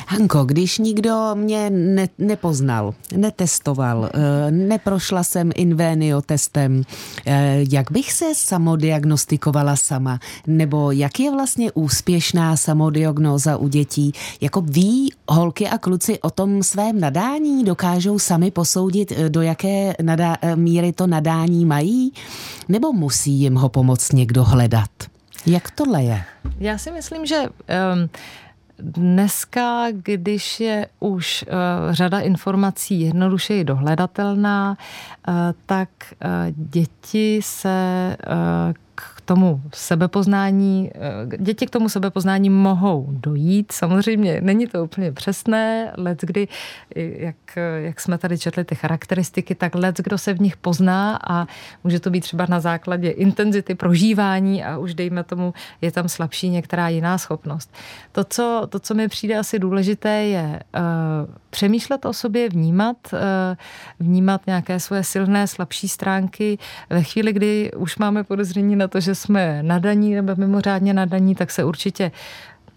Hanko, 0.07 0.45
když 0.45 0.79
nikdo 0.79 1.31
mě 1.35 1.71
ne, 1.71 2.09
nepoznal, 2.19 2.95
netestoval, 3.17 4.11
eh, 4.15 4.51
neprošla 4.51 5.25
jsem 5.25 5.51
Invenio 5.55 6.21
testem, 6.23 6.83
eh, 7.27 7.59
jak 7.71 7.91
bych 7.91 8.13
se 8.13 8.25
samodiagnostikovala 8.35 9.77
sama? 9.77 10.19
Nebo 10.47 10.91
jak 10.93 11.21
je 11.21 11.31
vlastně 11.31 11.73
úspěšná 11.73 12.57
samodiagnóza 12.57 13.57
u 13.57 13.69
dětí? 13.69 14.13
Jako 14.41 14.61
ví 14.61 15.13
holky 15.29 15.69
a 15.69 15.79
kluci 15.79 16.21
o 16.21 16.31
tom 16.31 16.63
svém 16.63 17.01
nadání? 17.01 17.65
Dokážou 17.65 18.19
sami 18.19 18.51
posoudit, 18.51 19.13
eh, 19.17 19.29
do 19.29 19.43
jaké 19.43 19.95
nadá- 20.03 20.37
míry 20.55 20.93
to 20.93 21.07
nadání 21.07 21.65
mají? 21.65 22.13
Nebo 22.69 22.93
musí 22.93 23.33
jim 23.33 23.55
ho 23.55 23.69
pomoct 23.69 24.13
někdo 24.13 24.45
hledat? 24.45 24.91
Jak 25.47 25.71
tohle 25.71 26.03
je? 26.03 26.23
Já 26.59 26.79
si 26.79 26.91
myslím, 26.91 27.27
že 27.27 27.37
um, 27.41 28.09
Dneska, 28.87 29.87
když 29.91 30.61
je 30.61 30.87
už 31.01 31.45
uh, 31.49 31.93
řada 31.93 32.19
informací 32.21 33.01
jednodušeji 33.01 33.65
dohledatelná, 33.65 34.77
uh, 35.29 35.35
tak 35.67 35.89
uh, 36.11 36.31
děti 36.57 37.41
se 37.43 38.17
k 38.95 39.21
tomu 39.25 39.63
sebepoznání, 39.75 40.91
eh, 40.95 41.37
děti 41.37 41.67
k 41.67 41.71
tomu 41.71 41.89
sebepoznání 41.89 42.51
mohou 42.51 43.07
dojít. 43.11 43.73
Samozřejmě 43.73 44.41
není 44.41 44.67
to 44.67 44.85
úplně 44.85 45.13
přesné, 45.13 45.93
let 45.97 46.19
kdy, 46.23 46.49
jak, 46.97 47.37
jak 47.77 48.01
jsme 48.01 48.19
tady 48.19 48.39
četli 48.39 48.65
ty 48.65 48.75
charakteristiky, 48.75 49.55
tak 49.55 49.75
let 49.75 49.97
kdo 50.05 50.19
se 50.19 50.35
v 50.35 50.41
nich 50.41 50.57
pozná 50.57 51.19
a 51.29 51.47
může 51.85 52.01
to 52.01 52.11
být 52.11 52.21
třeba 52.21 52.47
na 52.49 52.61
základě 52.61 53.11
intenzity 53.11 53.75
prožívání 53.75 54.65
a 54.65 54.79
už 54.79 54.95
dejme 54.95 55.25
tomu, 55.25 55.55
je 55.81 55.93
tam 55.93 56.09
slabší 56.09 56.49
některá 56.49 56.89
jiná 56.89 57.19
schopnost. 57.19 57.75
To, 58.13 58.25
co, 58.25 58.63
to, 58.69 58.79
co 58.79 58.95
mi 58.95 59.09
přijde 59.09 59.39
asi 59.39 59.59
důležité, 59.59 60.11
je 60.11 60.61
uh, 60.77 61.35
přemýšlet 61.55 62.05
o 62.05 62.13
sobě, 62.13 62.49
vnímat, 62.49 62.97
uh, 63.13 63.19
vnímat 64.01 64.47
nějaké 64.47 64.81
svoje 64.81 65.05
silné, 65.05 65.47
slabší 65.47 65.89
stránky. 65.89 66.59
Ve 66.91 67.03
chvíli, 67.03 67.33
kdy 67.33 67.71
už 67.77 67.99
máme 67.99 68.25
podezření 68.25 68.77
na 68.77 68.89
to, 68.89 69.01
že 69.01 69.15
jsme 69.15 69.63
nadaní 69.63 70.15
nebo 70.15 70.35
mimořádně 70.37 70.95
nadaní, 70.95 71.35
tak 71.35 71.51
se 71.51 71.65
určitě 71.65 72.11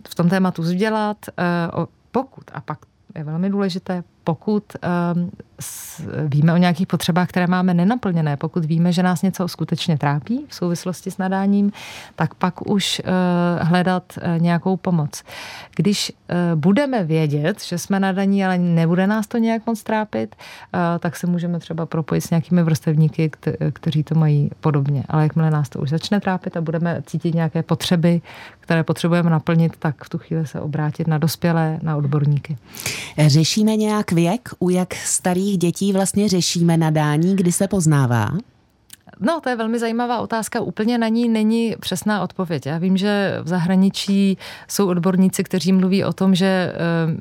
v 0.10 0.16
tom 0.16 0.30
tématu 0.30 0.62
vzdělat. 0.62 1.18
Eh, 1.30 1.86
pokud, 2.12 2.44
a 2.54 2.62
pak 2.62 2.80
je 3.16 3.24
velmi 3.24 3.50
důležité, 3.50 4.04
pokud 4.28 4.64
um, 5.16 5.32
víme 6.28 6.54
o 6.54 6.58
nějakých 6.58 6.88
potřebách, 6.88 7.28
které 7.28 7.48
máme 7.48 7.74
nenaplněné, 7.74 8.38
pokud 8.38 8.66
víme, 8.66 8.92
že 8.92 9.04
nás 9.04 9.22
něco 9.22 9.48
skutečně 9.48 9.98
trápí 9.98 10.46
v 10.48 10.56
souvislosti 10.56 11.12
s 11.12 11.18
nadáním, 11.18 11.72
tak 12.16 12.34
pak 12.34 12.70
už 12.70 13.02
uh, 13.06 13.68
hledat 13.68 14.04
uh, 14.18 14.42
nějakou 14.42 14.78
pomoc. 14.78 15.24
Když 15.76 16.12
uh, 16.12 16.60
budeme 16.60 17.04
vědět, 17.04 17.64
že 17.64 17.78
jsme 17.78 18.00
nadaní, 18.00 18.46
ale 18.46 18.58
nebude 18.58 19.08
nás 19.08 19.28
to 19.28 19.38
nějak 19.38 19.66
moc 19.66 19.84
trápit, 19.84 20.36
tak 21.00 21.16
se 21.16 21.28
můžeme 21.28 21.60
třeba 21.60 21.86
propojit 21.86 22.24
s 22.24 22.30
nějakými 22.30 22.64
vrstevníky, 22.64 23.30
kte- 23.30 23.72
kteří 23.74 24.04
to 24.04 24.16
mají 24.16 24.50
podobně. 24.60 25.04
Ale 25.08 25.24
jakmile 25.24 25.52
nás 25.52 25.70
to 25.70 25.80
už 25.80 25.90
začne 25.90 26.20
trápit 26.20 26.58
a 26.58 26.62
budeme 26.62 27.02
cítit 27.06 27.36
nějaké 27.36 27.64
potřeby, 27.64 28.22
které 28.60 28.84
potřebujeme 28.84 29.30
naplnit, 29.30 29.78
tak 29.80 30.04
v 30.04 30.10
tu 30.10 30.18
chvíli 30.18 30.48
se 30.48 30.62
obrátit 30.62 31.08
na 31.08 31.18
dospělé, 31.18 31.80
na 31.82 31.96
odborníky. 31.96 32.58
Řešíme 33.28 33.76
nějak 33.76 34.12
věk, 34.18 34.50
u 34.60 34.70
jak 34.70 34.96
starých 34.96 35.58
dětí 35.58 35.94
vlastně 35.94 36.30
řešíme 36.30 36.78
nadání, 36.78 37.36
kdy 37.36 37.52
se 37.52 37.68
poznává? 37.68 38.30
No, 39.20 39.40
to 39.42 39.50
je 39.50 39.56
velmi 39.56 39.80
zajímavá 39.80 40.20
otázka. 40.20 40.62
Úplně 40.62 40.98
na 40.98 41.08
ní 41.08 41.30
není 41.30 41.76
přesná 41.80 42.22
odpověď. 42.22 42.66
Já 42.66 42.78
vím, 42.78 42.98
že 42.98 43.40
v 43.44 43.48
zahraničí 43.48 44.38
jsou 44.68 44.88
odborníci, 44.88 45.44
kteří 45.44 45.74
mluví 45.74 46.04
o 46.04 46.14
tom, 46.14 46.36
že 46.36 46.46
eh, 46.46 46.78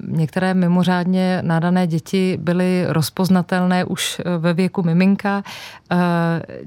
některé 0.09 0.55
mimořádně 0.55 1.43
nadané 1.43 1.87
děti 1.87 2.39
byly 2.43 2.85
rozpoznatelné 2.89 3.85
už 3.85 4.21
eh, 4.21 4.39
ve 4.39 4.53
věku 4.53 4.83
miminka. 4.83 5.43
Eh, 5.91 5.97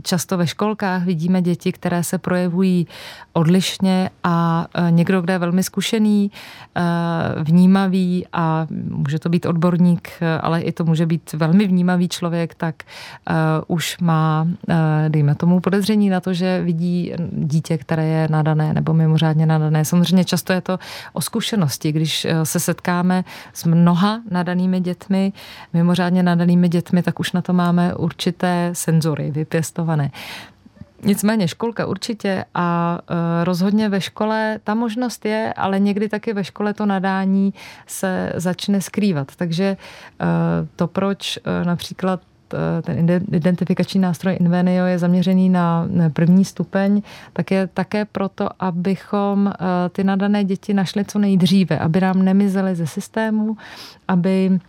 často 0.02 0.38
ve 0.38 0.48
školkách 0.48 1.04
vidíme 1.04 1.42
děti, 1.42 1.72
které 1.72 2.04
se 2.04 2.18
projevují 2.18 2.88
odlišně 3.34 4.10
a 4.24 4.68
někdo, 4.90 5.22
kdo 5.22 5.34
je 5.34 5.40
velmi 5.40 5.64
zkušený, 5.64 6.32
vnímavý 7.44 8.26
a 8.34 8.68
může 8.90 9.20
to 9.20 9.30
být 9.30 9.46
odborník, 9.46 10.10
ale 10.42 10.62
i 10.62 10.72
to 10.72 10.86
může 10.86 11.06
být 11.06 11.34
velmi 11.34 11.68
vnímavý 11.68 12.10
člověk, 12.10 12.56
tak 12.56 12.76
už 13.68 13.98
má 13.98 14.48
dejme 15.20 15.36
tomu, 15.36 15.60
podezření 15.60 16.10
na 16.10 16.20
to, 16.20 16.34
že 16.34 16.62
vidí 16.62 17.14
dítě, 17.32 17.78
které 17.78 18.06
je 18.06 18.28
nadané 18.32 18.74
nebo 18.74 18.94
mimořádně 18.94 19.46
nadané. 19.46 19.86
Samozřejmě 19.86 20.26
často 20.26 20.54
je 20.54 20.62
to 20.62 20.80
o 21.14 21.22
zkušenosti, 21.22 21.92
když 21.92 22.28
se 22.44 22.60
setkáme 22.60 23.24
s 23.54 23.66
mnoha 23.66 24.22
nadanými 24.32 24.80
dětmi, 24.80 25.34
mimořádně 25.74 26.24
nadanými 26.24 26.70
dětmi, 26.70 27.04
tak 27.04 27.20
už 27.20 27.32
na 27.32 27.42
to 27.42 27.54
máme 27.54 27.96
určité 27.96 28.70
senzory 28.74 29.32
vypěstované. 29.32 30.12
Nicméně 31.04 31.48
školka 31.48 31.86
určitě 31.86 32.46
a 32.56 33.00
e, 33.00 33.44
rozhodně 33.44 33.90
ve 33.90 34.02
škole 34.02 34.60
ta 34.64 34.74
možnost 34.74 35.26
je, 35.26 35.54
ale 35.54 35.80
někdy 35.80 36.10
taky 36.10 36.34
ve 36.34 36.44
škole 36.44 36.74
to 36.74 36.86
nadání 36.86 37.54
se 37.88 38.34
začne 38.36 38.82
skrývat. 38.82 39.36
Takže 39.36 39.64
e, 39.66 39.78
to, 40.76 40.88
proč 40.88 41.40
například 41.64 42.20
ten 42.82 43.22
identifikační 43.32 44.00
nástroj 44.00 44.38
Invenio 44.40 44.86
je 44.86 45.00
zaměřený 45.00 45.50
na 45.50 45.90
první 46.14 46.46
stupeň, 46.46 47.02
tak 47.34 47.52
je 47.52 47.68
také 47.68 48.06
proto, 48.06 48.50
abychom 48.60 49.54
ty 49.92 50.04
nadané 50.04 50.44
děti 50.44 50.74
našli 50.74 51.06
co 51.06 51.20
nejdříve, 51.20 51.80
aby 51.80 52.02
nám 52.02 52.24
nemizely 52.26 52.76
ze 52.76 52.88
systému, 52.88 53.58
aby 54.08 54.60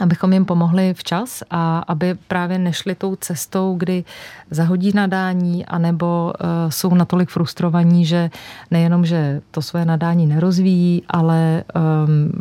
abychom 0.00 0.32
jim 0.32 0.44
pomohli 0.44 0.94
včas 0.94 1.42
a 1.50 1.78
aby 1.78 2.14
právě 2.28 2.58
nešli 2.58 2.94
tou 2.94 3.16
cestou, 3.16 3.74
kdy 3.78 4.04
zahodí 4.50 4.92
nadání, 4.94 5.66
anebo 5.66 6.32
uh, 6.40 6.70
jsou 6.70 6.94
natolik 6.94 7.30
frustrovaní, 7.30 8.06
že 8.06 8.30
nejenom, 8.70 9.06
že 9.06 9.40
to 9.50 9.62
své 9.62 9.84
nadání 9.84 10.26
nerozvíjí, 10.26 11.02
ale 11.08 11.64
um, 11.74 12.32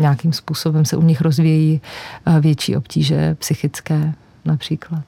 nějakým 0.00 0.32
způsobem 0.32 0.84
se 0.84 0.96
u 0.96 1.02
nich 1.02 1.20
rozvíjí 1.20 1.80
uh, 2.26 2.38
větší 2.38 2.76
obtíže 2.76 3.34
psychické 3.34 4.14
například. 4.44 5.04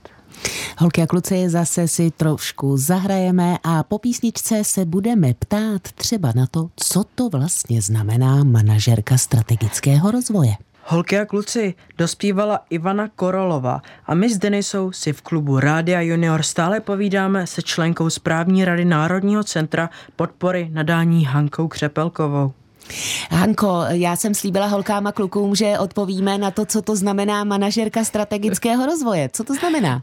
Holky 0.79 1.03
a 1.03 1.07
kluci, 1.07 1.49
zase 1.49 1.89
si 1.89 2.11
trošku 2.11 2.77
zahrajeme 2.77 3.59
a 3.65 3.83
po 3.83 3.99
písničce 3.99 4.65
se 4.65 4.85
budeme 4.85 5.35
ptát 5.35 5.83
třeba 5.95 6.33
na 6.37 6.47
to, 6.47 6.69
co 6.77 7.05
to 7.15 7.29
vlastně 7.29 7.83
znamená 7.83 8.45
manažerka 8.45 9.19
strategického 9.19 10.11
rozvoje. 10.11 10.53
Holky 10.85 11.19
a 11.19 11.25
kluci, 11.25 11.75
dospívala 11.99 12.61
Ivana 12.71 13.09
Korolova 13.09 13.83
a 14.07 14.15
my 14.15 14.35
s 14.35 14.39
Denisou 14.39 14.93
si 14.93 15.13
v 15.13 15.23
klubu 15.23 15.61
Rádia 15.61 16.01
Junior 16.01 16.43
stále 16.43 16.81
povídáme 16.81 17.47
se 17.47 17.63
členkou 17.63 18.11
správní 18.11 18.65
rady 18.65 18.85
Národního 18.85 19.45
centra 19.45 19.91
podpory 20.17 20.69
nadání 20.73 21.25
Hankou 21.25 21.69
Křepelkovou. 21.69 22.53
Hanko, 23.31 23.85
já 23.89 24.17
jsem 24.17 24.35
slíbila 24.35 24.67
holkám 24.67 25.07
a 25.07 25.13
klukům, 25.13 25.55
že 25.55 25.79
odpovíme 25.79 26.39
na 26.39 26.51
to, 26.51 26.67
co 26.67 26.83
to 26.83 26.97
znamená 26.97 27.45
manažerka 27.45 28.05
strategického 28.05 28.87
rozvoje. 28.87 29.29
Co 29.33 29.45
to 29.45 29.55
znamená? 29.55 30.03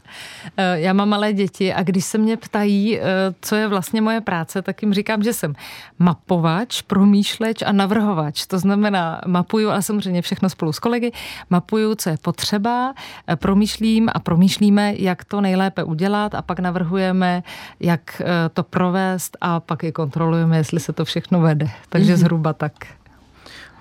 Eh, 0.56 0.80
já 0.80 0.92
mám 0.92 1.08
malé 1.08 1.32
děti 1.32 1.74
a 1.74 1.82
když 1.82 2.04
se 2.04 2.18
mě 2.18 2.36
ptají, 2.36 2.98
eh, 2.98 3.02
co 3.40 3.56
je 3.56 3.68
vlastně 3.68 4.00
moje 4.00 4.20
práce, 4.20 4.62
tak 4.62 4.82
jim 4.82 4.94
říkám, 4.94 5.22
že 5.22 5.32
jsem 5.32 5.54
mapovač, 5.98 6.82
promýšleč 6.82 7.62
a 7.62 7.72
navrhovač. 7.72 8.46
To 8.46 8.58
znamená, 8.58 9.20
mapuju, 9.26 9.70
a 9.70 9.82
samozřejmě 9.82 10.22
všechno 10.22 10.48
spolu 10.48 10.72
s 10.72 10.78
kolegy, 10.78 11.12
mapuju, 11.50 11.94
co 11.94 12.10
je 12.10 12.16
potřeba, 12.22 12.94
eh, 13.28 13.36
promýšlím 13.36 14.08
a 14.14 14.18
promýšlíme, 14.18 14.94
jak 14.96 15.24
to 15.24 15.40
nejlépe 15.40 15.84
udělat 15.84 16.34
a 16.34 16.42
pak 16.42 16.58
navrhujeme, 16.58 17.42
jak 17.80 18.22
to 18.52 18.62
provést 18.62 19.36
a 19.40 19.60
pak 19.60 19.84
i 19.84 19.92
kontrolujeme, 19.92 20.56
jestli 20.56 20.80
se 20.80 20.92
to 20.92 21.04
všechno 21.04 21.40
vede. 21.40 21.68
Takže 21.88 22.14
mm-hmm. 22.14 22.16
zhruba 22.16 22.52
tak. 22.52 22.79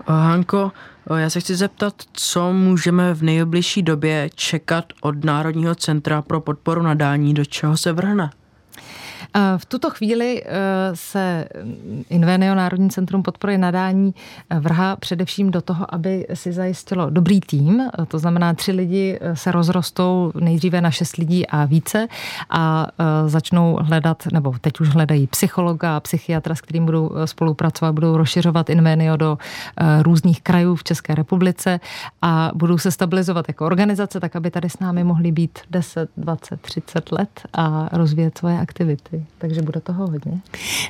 Hanko, 0.08 0.72
já 1.18 1.30
se 1.30 1.40
chci 1.40 1.56
zeptat, 1.56 1.94
co 2.14 2.54
můžeme 2.54 3.14
v 3.14 3.24
nejbližší 3.24 3.82
době 3.82 4.30
čekat 4.36 4.86
od 5.02 5.24
Národního 5.24 5.76
centra 5.76 6.22
pro 6.22 6.42
podporu 6.42 6.82
nadání, 6.82 7.34
do 7.34 7.46
čeho 7.46 7.78
se 7.78 7.94
vrhne? 7.94 8.30
V 9.58 9.66
tuto 9.66 9.90
chvíli 9.90 10.44
eh, 10.46 10.52
se 10.94 11.46
Invenio 12.10 12.56
Národní 12.56 12.90
centrum 12.90 13.24
podpory 13.24 13.58
nadání 13.58 14.14
eh, 14.50 14.60
vrhá 14.60 14.96
především 14.96 15.52
do 15.52 15.62
toho, 15.62 15.94
aby 15.94 16.28
si 16.34 16.54
zajistilo 16.54 17.10
dobrý 17.10 17.40
tým, 17.40 17.84
to 18.08 18.20
znamená 18.20 18.54
tři 18.54 18.72
lidi 18.72 19.20
eh, 19.22 19.36
se 19.36 19.52
rozrostou 19.52 20.32
nejdříve 20.40 20.82
na 20.82 20.92
šest 20.92 21.18
lidí 21.18 21.48
a 21.48 21.66
více 21.66 22.08
a 22.50 22.88
začnou 23.26 23.80
hledat, 23.82 24.24
nebo 24.34 24.56
teď 24.62 24.80
už 24.80 24.90
hledají 24.90 25.28
psychologa 25.28 25.98
a 25.98 26.00
psychiatra, 26.00 26.56
s 26.56 26.62
kterým 26.62 26.86
budou 26.86 27.12
spolupracovat, 27.26 27.92
budou 27.92 28.18
rozšiřovat 28.18 28.70
Invenio 28.70 29.18
do 29.18 29.38
různých 30.02 30.42
krajů 30.42 30.76
v 30.76 30.84
České 30.84 31.16
republice 31.16 31.80
a 32.22 32.52
budou 32.56 32.78
se 32.78 32.92
stabilizovat 32.92 33.46
jako 33.48 33.66
organizace, 33.66 34.20
tak 34.20 34.36
aby 34.36 34.52
tady 34.52 34.70
s 34.70 34.80
námi 34.80 35.04
mohli 35.04 35.32
být 35.32 35.60
10, 35.72 36.10
20, 36.18 36.62
30 36.62 37.12
let 37.12 37.30
a 37.54 37.90
rozvíjet 37.92 38.38
svoje 38.38 38.60
aktivity 38.60 39.19
takže 39.38 39.62
bude 39.62 39.82
toho 39.82 40.08
hodně. 40.08 40.42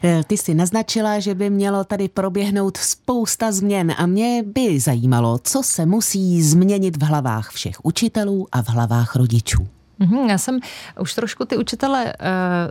Eh, 0.03 0.21
ty 0.27 0.37
jsi 0.37 0.53
naznačila, 0.53 1.19
že 1.19 1.35
by 1.35 1.49
mělo 1.49 1.83
tady 1.83 2.07
proběhnout 2.07 2.77
spousta 2.77 3.51
změn 3.51 3.93
a 3.97 4.05
mě 4.05 4.43
by 4.45 4.79
zajímalo, 4.79 5.39
co 5.43 5.63
se 5.63 5.85
musí 5.85 6.43
změnit 6.43 6.97
v 6.97 7.03
hlavách 7.03 7.49
všech 7.51 7.85
učitelů 7.85 8.47
a 8.51 8.63
v 8.63 8.69
hlavách 8.69 9.15
rodičů. 9.15 9.67
Mhm, 9.99 10.29
já 10.29 10.37
jsem 10.37 10.59
už 10.99 11.15
trošku 11.15 11.45
ty 11.45 11.57
učitele 11.57 12.05
uh, 12.05 12.11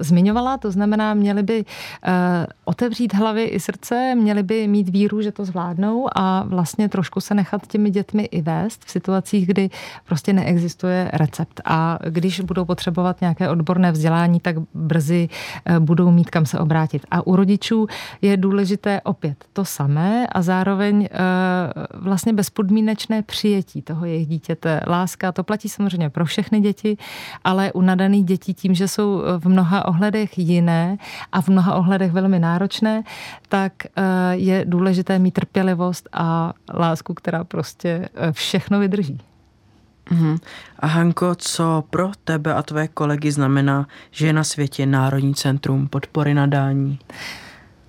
zmiňovala, 0.00 0.58
to 0.58 0.70
znamená, 0.70 1.14
měli 1.14 1.42
by 1.42 1.64
uh, 1.64 2.12
otevřít 2.64 3.14
hlavy 3.14 3.44
i 3.44 3.60
srdce, 3.60 4.14
měli 4.14 4.42
by 4.42 4.66
mít 4.68 4.88
víru, 4.88 5.22
že 5.22 5.32
to 5.32 5.44
zvládnou 5.44 6.08
a 6.14 6.44
vlastně 6.46 6.88
trošku 6.88 7.20
se 7.20 7.34
nechat 7.34 7.66
těmi 7.66 7.90
dětmi 7.90 8.22
i 8.22 8.42
vést 8.42 8.84
v 8.84 8.90
situacích, 8.90 9.46
kdy 9.46 9.70
prostě 10.06 10.32
neexistuje 10.32 11.10
recept. 11.12 11.60
A 11.64 11.98
když 12.08 12.40
budou 12.40 12.64
potřebovat 12.64 13.20
nějaké 13.20 13.48
odborné 13.48 13.92
vzdělání, 13.92 14.40
tak 14.40 14.56
brzy 14.74 15.28
uh, 15.70 15.78
budou 15.78 16.10
mít 16.10 16.30
kam 16.30 16.46
se 16.46 16.58
obrátit. 16.58 17.06
A 17.10 17.26
u 17.26 17.36
rodičů 17.36 17.86
je 18.22 18.36
důležité 18.36 19.00
opět 19.00 19.44
to 19.52 19.64
samé 19.64 20.26
a 20.26 20.42
zároveň 20.42 20.96
uh, 20.96 21.06
vlastně 21.92 22.32
bezpodmínečné 22.32 23.22
přijetí 23.22 23.82
toho 23.82 24.06
jejich 24.06 24.26
dítěte. 24.26 24.80
Láska, 24.86 25.32
to 25.32 25.44
platí 25.44 25.68
samozřejmě 25.68 26.10
pro 26.10 26.24
všechny 26.24 26.60
děti, 26.60 26.96
ale 27.44 27.72
u 27.72 27.80
nadaných 27.80 28.24
dětí 28.24 28.54
tím, 28.54 28.74
že 28.74 28.88
jsou 28.88 29.22
v 29.38 29.48
mnoha 29.48 29.88
ohledech 29.88 30.38
jiné 30.38 30.96
a 31.32 31.42
v 31.42 31.48
mnoha 31.48 31.74
ohledech 31.74 32.12
velmi 32.12 32.38
náročné, 32.38 33.02
tak 33.48 33.72
eh, 33.84 34.02
je 34.32 34.64
důležité 34.64 35.18
mít 35.18 35.34
trpělivost 35.34 36.08
a 36.12 36.52
lásku, 36.74 37.14
která 37.14 37.44
prostě 37.44 38.08
eh, 38.14 38.32
všechno 38.32 38.78
vydrží. 38.78 39.20
Uhum. 40.10 40.38
A 40.78 40.86
Hanko, 40.86 41.34
co 41.34 41.84
pro 41.90 42.10
tebe 42.24 42.54
a 42.54 42.62
tvé 42.62 42.88
kolegy 42.88 43.32
znamená, 43.32 43.86
že 44.10 44.26
je 44.26 44.32
na 44.32 44.44
světě 44.44 44.86
Národní 44.86 45.34
centrum 45.34 45.88
podpory 45.88 46.34
nadání? 46.34 46.98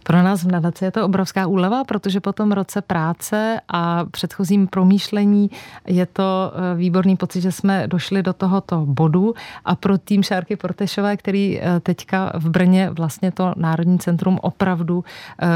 Pro 0.04 0.24
nás 0.24 0.44
v 0.44 0.52
nadaci 0.52 0.86
je 0.86 0.92
to 0.92 1.06
obrovská 1.06 1.48
úleva, 1.48 1.84
protože 1.84 2.20
po 2.20 2.34
tom 2.34 2.52
roce 2.52 2.82
práce 2.82 3.60
a 3.68 4.06
předchozím 4.12 4.68
promýšlení 4.68 5.50
je 5.88 6.06
to 6.06 6.52
eh, 6.54 6.76
výborný 6.76 7.18
pocit, 7.18 7.42
že 7.42 7.52
jsme 7.52 7.88
došli 7.88 8.24
do 8.24 8.34
tohoto 8.34 8.86
bodu. 8.86 9.34
A 9.66 9.76
pro 9.76 9.98
tým 9.98 10.24
Šárky 10.24 10.56
Portešové, 10.56 11.18
který 11.18 11.60
eh, 11.62 11.80
teďka 11.80 12.32
v 12.36 12.50
Brně 12.50 12.90
vlastně 12.90 13.32
to 13.32 13.54
Národní 13.58 14.00
centrum 14.00 14.40
opravdu 14.42 15.04
eh, 15.42 15.48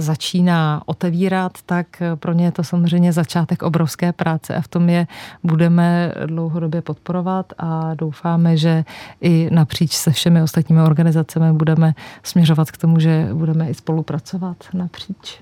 začíná 0.00 0.82
otevírat, 0.86 1.52
tak 1.66 1.86
pro 2.14 2.32
ně 2.32 2.44
je 2.44 2.52
to 2.52 2.64
samozřejmě 2.64 3.12
začátek 3.12 3.62
obrovské 3.62 4.12
práce 4.12 4.54
a 4.56 4.60
v 4.60 4.68
tom 4.68 4.88
je 4.88 5.06
budeme 5.44 6.12
dlouhodobě 6.26 6.82
podporovat 6.82 7.52
a 7.58 7.94
doufáme, 7.94 8.56
že 8.56 8.84
i 9.20 9.48
napříč 9.52 9.92
se 9.92 10.10
všemi 10.10 10.42
ostatními 10.42 10.82
organizacemi 10.82 11.52
budeme 11.52 11.94
směřovat 12.22 12.70
k 12.70 12.76
tomu, 12.76 13.00
že 13.00 13.28
budeme 13.32 13.70
i 13.70 13.75
spolupracovat 13.76 14.56
napříč. 14.74 15.40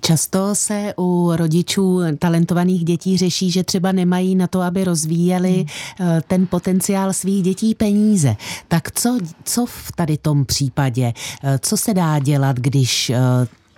Často 0.00 0.54
se 0.54 0.94
u 0.98 1.32
rodičů 1.36 2.00
talentovaných 2.18 2.84
dětí 2.84 3.16
řeší, 3.16 3.50
že 3.50 3.64
třeba 3.64 3.92
nemají 3.92 4.34
na 4.34 4.46
to, 4.46 4.60
aby 4.60 4.84
rozvíjeli 4.84 5.52
hmm. 5.52 5.66
Eh, 6.00 6.20
ten 6.26 6.46
potenciál 6.46 7.12
svých 7.12 7.42
dětí 7.42 7.74
peníze. 7.74 8.36
Tak 8.68 8.92
co, 8.92 9.18
co 9.44 9.66
v 9.66 9.92
tady 9.96 10.18
tom 10.18 10.44
případě? 10.44 11.12
Eh, 11.44 11.58
co 11.62 11.76
se 11.76 11.94
dá 11.94 12.18
dělat, 12.18 12.56
když 12.56 13.10
eh, 13.10 13.18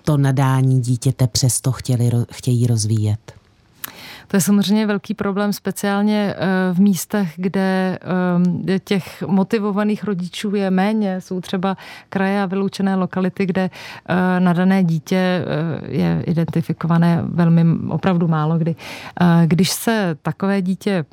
to 0.05 0.17
nadání 0.17 0.81
dítěte 0.81 1.27
přesto 1.27 1.73
chtěli, 1.73 2.11
chtějí 2.33 2.67
rozvíjet? 2.67 3.42
To 4.33 4.37
je 4.37 4.41
samozřejmě 4.41 4.87
velký 4.87 5.15
problém, 5.15 5.53
speciálně 5.53 6.35
eh, 6.37 6.47
v 6.73 6.81
místech, 6.81 7.33
kde 7.37 7.99
eh, 8.69 8.79
těch 8.79 9.23
motivovaných 9.23 10.05
rodičů 10.05 10.55
je 10.55 10.71
méně. 10.71 11.21
Jsou 11.21 11.41
třeba 11.41 11.77
kraje 12.09 12.43
a 12.43 12.47
vyloučené 12.47 12.95
lokality, 12.97 13.47
kde 13.47 13.71
eh, 14.09 14.41
nadané 14.41 14.85
dítě 14.85 15.45
je 15.89 16.23
identifikované 16.27 17.23
velmi 17.25 17.65
opravdu 17.89 18.29
málo 18.29 18.59
kdy. 18.59 18.77
Když 19.47 19.71
se 19.71 20.17
takové 20.23 20.63
dítě 20.63 21.05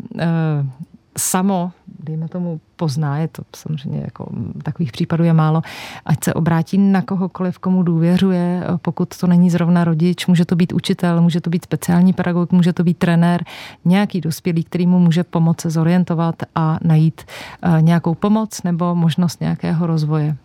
samo 1.17 1.71
dejme 1.99 2.27
tomu, 2.27 2.59
pozná, 2.75 3.17
je 3.17 3.27
to 3.27 3.43
samozřejmě 3.55 3.99
jako 3.99 4.31
takových 4.63 4.91
případů 4.91 5.23
je 5.23 5.33
málo, 5.33 5.61
ať 6.05 6.23
se 6.23 6.33
obrátí 6.33 6.77
na 6.77 7.01
kohokoliv, 7.01 7.59
komu 7.59 7.83
důvěřuje, 7.83 8.63
pokud 8.81 9.17
to 9.17 9.27
není 9.27 9.49
zrovna 9.49 9.83
rodič, 9.83 10.27
může 10.27 10.45
to 10.45 10.55
být 10.55 10.73
učitel, 10.73 11.21
může 11.21 11.41
to 11.41 11.49
být 11.49 11.63
speciální 11.63 12.13
pedagog, 12.13 12.51
může 12.51 12.73
to 12.73 12.83
být 12.83 12.97
trenér, 12.97 13.43
nějaký 13.85 14.21
dospělý, 14.21 14.63
který 14.63 14.87
mu 14.87 14.99
může 14.99 15.23
pomoct 15.23 15.65
zorientovat 15.65 16.43
a 16.55 16.77
najít 16.83 17.21
eh, 17.61 17.81
nějakou 17.81 18.15
pomoc 18.15 18.63
nebo 18.63 18.95
možnost 18.95 19.41
nějakého 19.41 19.87
rozvoje. 19.87 20.37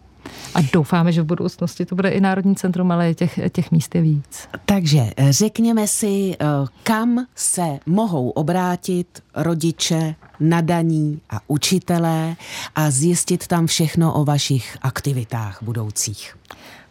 A 0.55 0.59
doufáme, 0.72 1.12
že 1.12 1.22
v 1.22 1.27
budoucnosti 1.27 1.85
to 1.87 1.95
bude 1.95 2.09
i 2.09 2.20
Národní 2.20 2.57
centrum, 2.57 2.93
ale 2.93 3.14
těch, 3.14 3.41
těch 3.53 3.70
míst 3.70 3.95
je 3.95 4.01
víc. 4.01 4.49
Takže 4.64 5.11
eh, 5.16 5.33
řekněme 5.33 5.89
si, 5.89 6.37
eh, 6.41 6.47
kam 6.83 7.27
se 7.35 7.79
mohou 7.87 8.31
obrátit 8.31 9.22
rodiče, 9.35 10.14
nadaní 10.41 11.20
a 11.31 11.41
učitelé 11.47 12.37
a 12.75 12.91
zjistit 12.91 13.47
tam 13.47 13.66
všechno 13.66 14.14
o 14.14 14.25
vašich 14.25 14.79
aktivitách 14.83 15.59
budoucích. 15.62 16.37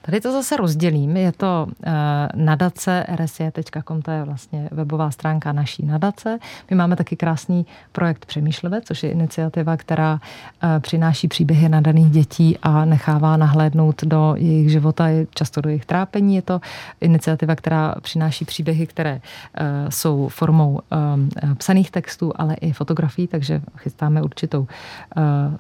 Tady 0.06 0.22
to 0.22 0.32
zase 0.32 0.58
rozdělím. 0.58 1.18
Je 1.18 1.32
to 1.32 1.68
uh, 1.68 1.94
nadace 2.36 3.06
rsie.com, 3.16 4.02
to 4.02 4.12
je 4.12 4.24
vlastně 4.24 4.70
webová 4.72 5.12
stránka 5.12 5.52
naší 5.52 5.86
nadace. 5.86 6.40
My 6.70 6.76
máme 6.76 6.96
taky 6.96 7.16
krásný 7.16 7.66
projekt 7.92 8.26
Přemýšlivé, 8.26 8.82
což 8.82 9.04
je 9.04 9.12
iniciativa, 9.12 9.78
která 9.78 10.14
uh, 10.14 10.70
přináší 10.80 11.28
příběhy 11.28 11.70
nadaných 11.70 12.12
dětí 12.12 12.58
a 12.64 12.86
nechává 12.86 13.38
nahlédnout 13.38 14.04
do 14.04 14.34
jejich 14.38 14.72
života, 14.72 15.06
často 15.34 15.62
do 15.62 15.70
jejich 15.70 15.86
trápení. 15.86 16.36
Je 16.36 16.42
to 16.42 16.62
iniciativa, 17.02 17.56
která 17.56 17.96
přináší 18.02 18.46
příběhy, 18.46 18.88
které 18.88 19.14
uh, 19.14 19.90
jsou 19.90 20.28
formou 20.28 20.80
um, 21.16 21.30
psaných 21.56 21.92
textů, 21.92 22.32
ale 22.36 22.54
i 22.54 22.72
fotografií, 22.72 23.28
takže 23.28 23.62
chystáme 23.78 24.22
určitou 24.22 24.60
uh, 24.60 24.68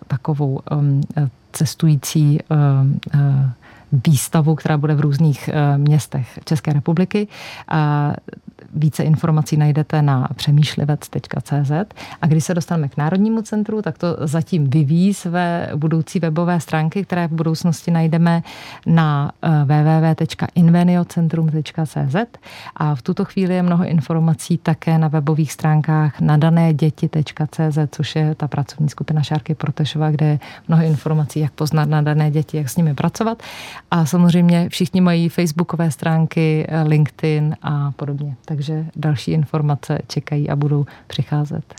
takovou 0.07 0.59
um, 0.71 1.01
cestující 1.51 2.39
uh, 2.51 2.57
uh, 3.21 3.49
výstavu, 4.07 4.55
která 4.55 4.77
bude 4.77 4.95
v 4.95 4.99
různých 4.99 5.49
eh, 5.49 5.77
městech 5.77 6.39
České 6.45 6.73
republiky. 6.73 7.27
Více 8.75 9.03
informací 9.03 9.57
najdete 9.57 10.01
na 10.01 10.29
přemýšlivec.cz 10.35 11.71
a 12.21 12.27
když 12.27 12.43
se 12.43 12.53
dostaneme 12.53 12.89
k 12.89 12.97
Národnímu 12.97 13.41
centru, 13.41 13.81
tak 13.81 13.97
to 13.97 14.17
zatím 14.19 14.69
vyvíjí 14.69 15.13
své 15.13 15.69
budoucí 15.75 16.19
webové 16.19 16.59
stránky, 16.59 17.05
které 17.05 17.27
v 17.27 17.31
budoucnosti 17.31 17.91
najdeme 17.91 18.43
na 18.85 19.31
eh, 19.41 19.49
www.inveniocentrum.cz 19.63 22.15
a 22.75 22.95
v 22.95 23.01
tuto 23.01 23.25
chvíli 23.25 23.55
je 23.55 23.63
mnoho 23.63 23.85
informací 23.85 24.57
také 24.57 24.97
na 24.97 25.07
webových 25.07 25.51
stránkách 25.51 26.21
nadanéděti.cz, 26.21 27.77
což 27.91 28.15
je 28.15 28.35
ta 28.35 28.47
pracovní 28.47 28.89
skupina 28.89 29.23
Šárky 29.23 29.55
Protešova, 29.55 30.11
kde 30.11 30.25
je 30.25 30.39
mnoho 30.67 30.83
informací, 30.83 31.39
jak 31.39 31.51
poznat 31.51 31.89
nadané 31.89 32.31
děti, 32.31 32.57
jak 32.57 32.69
s 32.69 32.77
nimi 32.77 32.93
pracovat. 32.93 33.43
A 33.91 34.05
samozřejmě 34.05 34.69
všichni 34.69 35.01
mají 35.01 35.29
facebookové 35.29 35.91
stránky, 35.91 36.65
eh, 36.69 36.83
LinkedIn 36.83 37.55
a 37.61 37.91
podobně. 37.91 38.35
Takže 38.45 38.62
další 38.95 39.31
informace 39.31 39.99
čekají 40.07 40.49
a 40.49 40.55
budou 40.55 40.85
přicházet. 41.07 41.75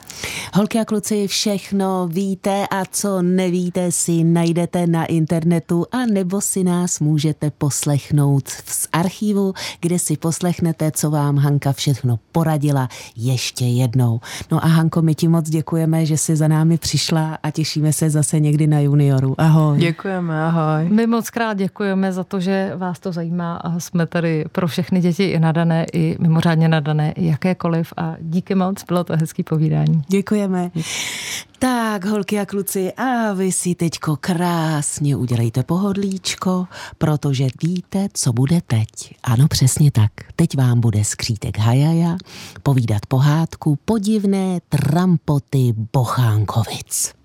Holky 0.55 0.81
a 0.81 0.85
kluci, 0.85 1.27
všechno 1.29 2.09
víte 2.09 2.67
a 2.71 2.85
co 2.91 3.23
nevíte 3.23 3.93
si 3.93 4.25
najdete 4.25 4.87
na 4.87 5.05
internetu 5.05 5.87
a 5.93 6.07
nebo 6.07 6.41
si 6.41 6.65
nás 6.65 7.01
můžete 7.01 7.51
poslechnout 7.51 8.49
z 8.49 8.89
archivu, 8.93 9.55
kde 9.81 9.99
si 9.99 10.17
poslechnete, 10.17 10.91
co 10.91 11.11
vám 11.11 11.37
Hanka 11.37 11.73
všechno 11.73 12.19
poradila 12.33 12.89
ještě 13.17 13.65
jednou. 13.65 14.21
No 14.53 14.65
a 14.65 14.69
Hanko, 14.69 15.03
my 15.03 15.15
ti 15.15 15.29
moc 15.29 15.51
děkujeme, 15.51 16.07
že 16.07 16.17
jsi 16.17 16.37
za 16.37 16.49
námi 16.49 16.79
přišla 16.79 17.39
a 17.43 17.51
těšíme 17.51 17.93
se 17.93 18.11
zase 18.11 18.41
někdy 18.41 18.67
na 18.67 18.81
junioru. 18.81 19.35
Ahoj. 19.39 19.79
Děkujeme, 19.79 20.45
ahoj. 20.45 20.89
My 20.89 21.07
moc 21.07 21.31
krát 21.31 21.59
děkujeme 21.59 22.13
za 22.13 22.25
to, 22.25 22.41
že 22.41 22.73
vás 22.77 22.99
to 22.99 23.13
zajímá 23.13 23.57
a 23.57 23.81
jsme 23.81 24.07
tady 24.07 24.45
pro 24.53 24.69
všechny 24.69 25.01
děti 25.01 25.25
i 25.25 25.39
nadané, 25.39 25.87
i 25.93 26.17
mimořádně 26.21 26.69
nadané, 26.75 27.15
jakékoliv 27.17 27.93
a 27.97 28.17
díky 28.21 28.55
moc, 28.55 28.85
bylo 28.85 29.05
to 29.05 29.17
hezký 29.17 29.43
povídání. 29.43 30.03
Děkujeme. 30.09 30.71
Tak, 31.59 32.05
holky 32.05 32.41
a 32.41 32.47
kluci, 32.47 32.93
a 32.93 33.33
vy 33.33 33.53
si 33.53 33.75
teďko 33.75 34.17
krásně 34.17 35.17
udělejte 35.17 35.63
pohodlíčko, 35.63 36.67
protože 36.99 37.47
víte, 37.63 38.09
co 38.13 38.33
bude 38.33 38.61
teď. 38.67 38.89
Ano, 39.23 39.49
přesně 39.49 39.91
tak. 39.91 40.11
Teď 40.37 40.57
vám 40.57 40.81
bude 40.81 41.05
skřítek 41.05 41.59
hajaja, 41.59 42.17
povídat 42.63 43.07
pohádku 43.07 43.79
podivné 43.85 44.61
trampoty 44.69 45.75
Bochánkovic. 45.93 47.24